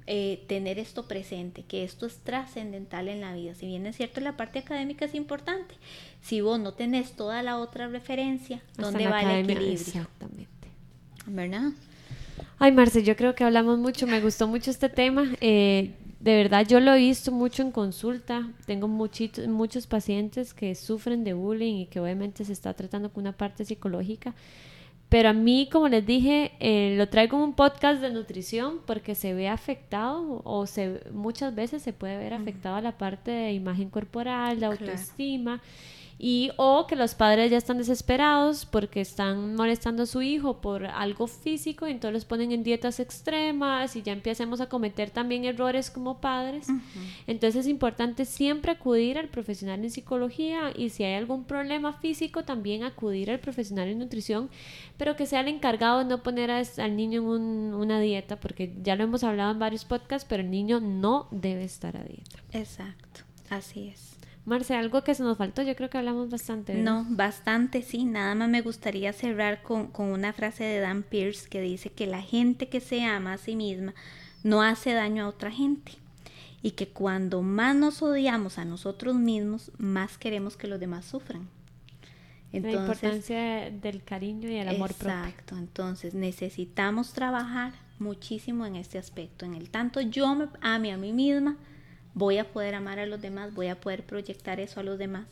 eh, 0.07 0.43
tener 0.47 0.77
esto 0.77 1.07
presente, 1.07 1.63
que 1.63 1.83
esto 1.83 2.05
es 2.05 2.17
trascendental 2.17 3.07
en 3.07 3.21
la 3.21 3.33
vida. 3.33 3.55
Si 3.55 3.65
bien 3.65 3.85
es 3.85 3.95
cierto, 3.95 4.21
la 4.21 4.37
parte 4.37 4.59
académica 4.59 5.05
es 5.05 5.15
importante, 5.15 5.75
si 6.21 6.41
vos 6.41 6.59
no 6.59 6.73
tenés 6.73 7.13
toda 7.13 7.41
la 7.41 7.57
otra 7.57 7.87
referencia, 7.87 8.61
¿dónde 8.77 9.07
va 9.07 9.21
el 9.21 9.43
equilibrio? 9.43 9.73
Exactamente. 9.73 10.49
¿Verdad? 11.25 11.71
Ay, 12.59 12.71
Marce, 12.71 13.03
yo 13.03 13.15
creo 13.15 13.35
que 13.35 13.43
hablamos 13.43 13.79
mucho, 13.79 14.07
me 14.07 14.21
gustó 14.21 14.47
mucho 14.47 14.71
este 14.71 14.89
tema. 14.89 15.33
Eh, 15.41 15.91
de 16.19 16.35
verdad, 16.35 16.65
yo 16.67 16.79
lo 16.79 16.93
he 16.93 16.99
visto 16.99 17.31
mucho 17.31 17.61
en 17.61 17.71
consulta. 17.71 18.47
Tengo 18.65 18.87
muchitos, 18.87 19.47
muchos 19.47 19.87
pacientes 19.87 20.53
que 20.53 20.73
sufren 20.75 21.23
de 21.23 21.33
bullying 21.33 21.75
y 21.75 21.85
que 21.87 21.99
obviamente 21.99 22.45
se 22.45 22.53
está 22.53 22.73
tratando 22.73 23.11
con 23.11 23.21
una 23.21 23.33
parte 23.33 23.65
psicológica. 23.65 24.33
Pero 25.15 25.29
a 25.29 25.33
mí, 25.33 25.69
como 25.71 25.87
les 25.87 26.05
dije, 26.05 26.51
eh, 26.59 26.95
lo 26.97 27.07
traigo 27.07 27.37
en 27.37 27.43
un 27.43 27.53
podcast 27.53 28.01
de 28.01 28.11
nutrición 28.11 28.81
porque 28.85 29.15
se 29.15 29.33
ve 29.33 29.47
afectado 29.47 30.41
o 30.43 30.67
se, 30.67 30.99
muchas 31.13 31.55
veces 31.55 31.81
se 31.81 31.93
puede 31.93 32.17
ver 32.17 32.33
afectado 32.33 32.75
a 32.75 32.81
la 32.81 32.97
parte 32.97 33.31
de 33.31 33.53
imagen 33.53 33.89
corporal, 33.89 34.59
de 34.59 34.65
autoestima. 34.65 35.61
Y 36.17 36.51
o 36.55 36.87
que 36.87 36.95
los 36.95 37.13
padres 37.13 37.51
ya 37.51 37.57
están 37.57 37.77
desesperados 37.77 38.65
porque 38.65 39.01
están 39.01 39.55
molestando 39.55 40.03
a 40.03 40.05
su 40.05 40.21
hijo 40.21 40.61
por 40.61 40.85
algo 40.85 41.27
físico 41.27 41.87
y 41.87 41.91
entonces 41.91 42.13
los 42.13 42.25
ponen 42.25 42.53
en 42.53 42.63
dietas 42.63 43.01
extremas 43.01 43.95
y 43.97 44.01
ya 44.01 44.13
empecemos 44.13 44.61
a 44.61 44.69
cometer 44.69 45.09
también 45.09 45.43
errores 45.43 45.91
como 45.91 46.21
padres. 46.21 46.67
Entonces 47.27 47.65
es 47.65 47.67
importante 47.67 48.23
siempre 48.23 48.71
acudir 48.71 49.17
al 49.17 49.27
profesional 49.27 49.83
en 49.83 49.91
psicología 49.91 50.71
y 50.73 50.89
si 50.89 51.03
hay 51.03 51.15
algún 51.15 51.43
problema 51.43 51.91
físico 51.91 52.45
también 52.45 52.83
acudir 52.83 53.29
al 53.29 53.39
profesional 53.39 53.89
en 53.89 53.99
nutrición, 53.99 54.49
pero 54.97 55.17
que 55.17 55.25
sea 55.25 55.41
el 55.41 55.49
encargado 55.49 55.99
de 55.99 56.05
no 56.05 56.23
poner 56.23 56.49
al 56.49 56.95
niño 56.95 57.35
en 57.35 57.73
una 57.73 57.99
dieta 57.99 58.39
porque 58.39 58.73
ya 58.81 58.95
lo 58.95 59.03
hemos 59.03 59.23
hablado 59.23 59.51
en 59.51 59.59
varios 59.59 59.83
podcasts, 59.83 60.25
pero 60.29 60.43
el 60.43 60.49
niño 60.49 60.79
no 60.79 61.27
debe 61.31 61.65
estar 61.65 61.97
a 61.97 62.03
dieta. 62.03 62.39
Exacto, 62.53 63.21
así 63.49 63.89
es. 63.89 64.15
Marce, 64.45 64.75
algo 64.75 65.03
que 65.03 65.15
se 65.15 65.23
nos 65.23 65.37
faltó, 65.37 65.63
yo 65.63 65.75
creo 65.75 65.89
que 65.89 65.97
hablamos 65.97 66.29
bastante. 66.29 66.75
No, 66.75 67.05
bastante, 67.09 67.81
sí. 67.81 68.05
Nada 68.05 68.35
más 68.35 68.47
me 68.47 68.61
gustaría 68.61 69.11
cerrar 69.11 69.63
con, 69.63 69.87
con, 69.87 70.07
una 70.07 70.33
frase 70.33 70.63
de 70.63 70.79
Dan 70.79 71.01
Pierce 71.01 71.49
que 71.49 71.61
dice 71.61 71.91
que 71.91 72.05
la 72.05 72.21
gente 72.21 72.69
que 72.69 72.79
se 72.79 73.03
ama 73.03 73.33
a 73.33 73.37
sí 73.37 73.55
misma 73.55 73.95
no 74.43 74.61
hace 74.61 74.93
daño 74.93 75.25
a 75.25 75.27
otra 75.29 75.49
gente. 75.49 75.93
Y 76.61 76.71
que 76.71 76.87
cuando 76.87 77.41
más 77.41 77.75
nos 77.75 78.01
odiamos 78.01 78.57
a 78.59 78.65
nosotros 78.65 79.15
mismos, 79.15 79.71
más 79.77 80.17
queremos 80.17 80.57
que 80.57 80.67
los 80.67 80.79
demás 80.79 81.05
sufran. 81.05 81.47
Entonces, 82.53 82.75
la 82.75 82.81
importancia 82.81 83.71
del 83.71 84.03
cariño 84.03 84.49
y 84.49 84.55
el 84.55 84.69
amor 84.69 84.93
propio. 84.93 85.13
Exacto, 85.13 85.57
entonces 85.57 86.13
necesitamos 86.13 87.13
trabajar 87.13 87.73
muchísimo 87.99 88.65
en 88.65 88.75
este 88.75 88.97
aspecto, 88.97 89.45
en 89.45 89.55
el 89.55 89.69
tanto 89.69 90.01
yo 90.01 90.33
me 90.35 90.47
ame 90.61 90.93
a 90.93 90.97
mí 90.97 91.11
misma, 91.11 91.57
voy 92.15 92.39
a 92.39 92.45
poder 92.51 92.73
amar 92.73 92.97
a 92.97 93.05
los 93.05 93.21
demás, 93.21 93.53
voy 93.53 93.67
a 93.67 93.79
poder 93.79 94.03
proyectar 94.03 94.59
eso 94.59 94.79
a 94.79 94.83
los 94.83 94.97
demás. 94.97 95.27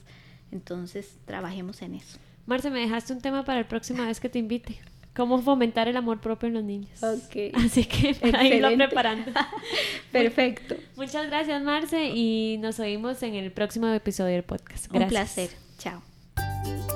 Entonces, 0.51 1.17
trabajemos 1.25 1.81
en 1.81 1.95
eso. 1.95 2.19
Marce, 2.45 2.69
me 2.69 2.81
dejaste 2.81 3.13
un 3.13 3.21
tema 3.21 3.43
para 3.43 3.61
la 3.61 3.67
próxima 3.67 4.05
vez 4.05 4.19
que 4.19 4.29
te 4.29 4.37
invite. 4.37 4.79
¿Cómo 5.15 5.41
fomentar 5.41 5.87
el 5.87 5.95
amor 5.95 6.19
propio 6.19 6.47
en 6.47 6.53
los 6.55 6.63
niños? 6.63 7.01
Ok. 7.01 7.53
Así 7.65 7.85
que 7.85 8.13
para 8.21 8.45
irlo 8.45 8.75
preparando. 8.75 9.31
Perfecto. 10.11 10.75
Muchas 10.95 11.27
gracias, 11.27 11.63
Marce, 11.63 12.11
y 12.13 12.57
nos 12.59 12.79
oímos 12.79 13.23
en 13.23 13.35
el 13.35 13.51
próximo 13.51 13.87
episodio 13.87 14.33
del 14.33 14.43
podcast. 14.43 14.87
Gracias. 14.87 15.03
Un 15.03 15.09
placer. 15.09 15.49
Chao. 15.77 16.92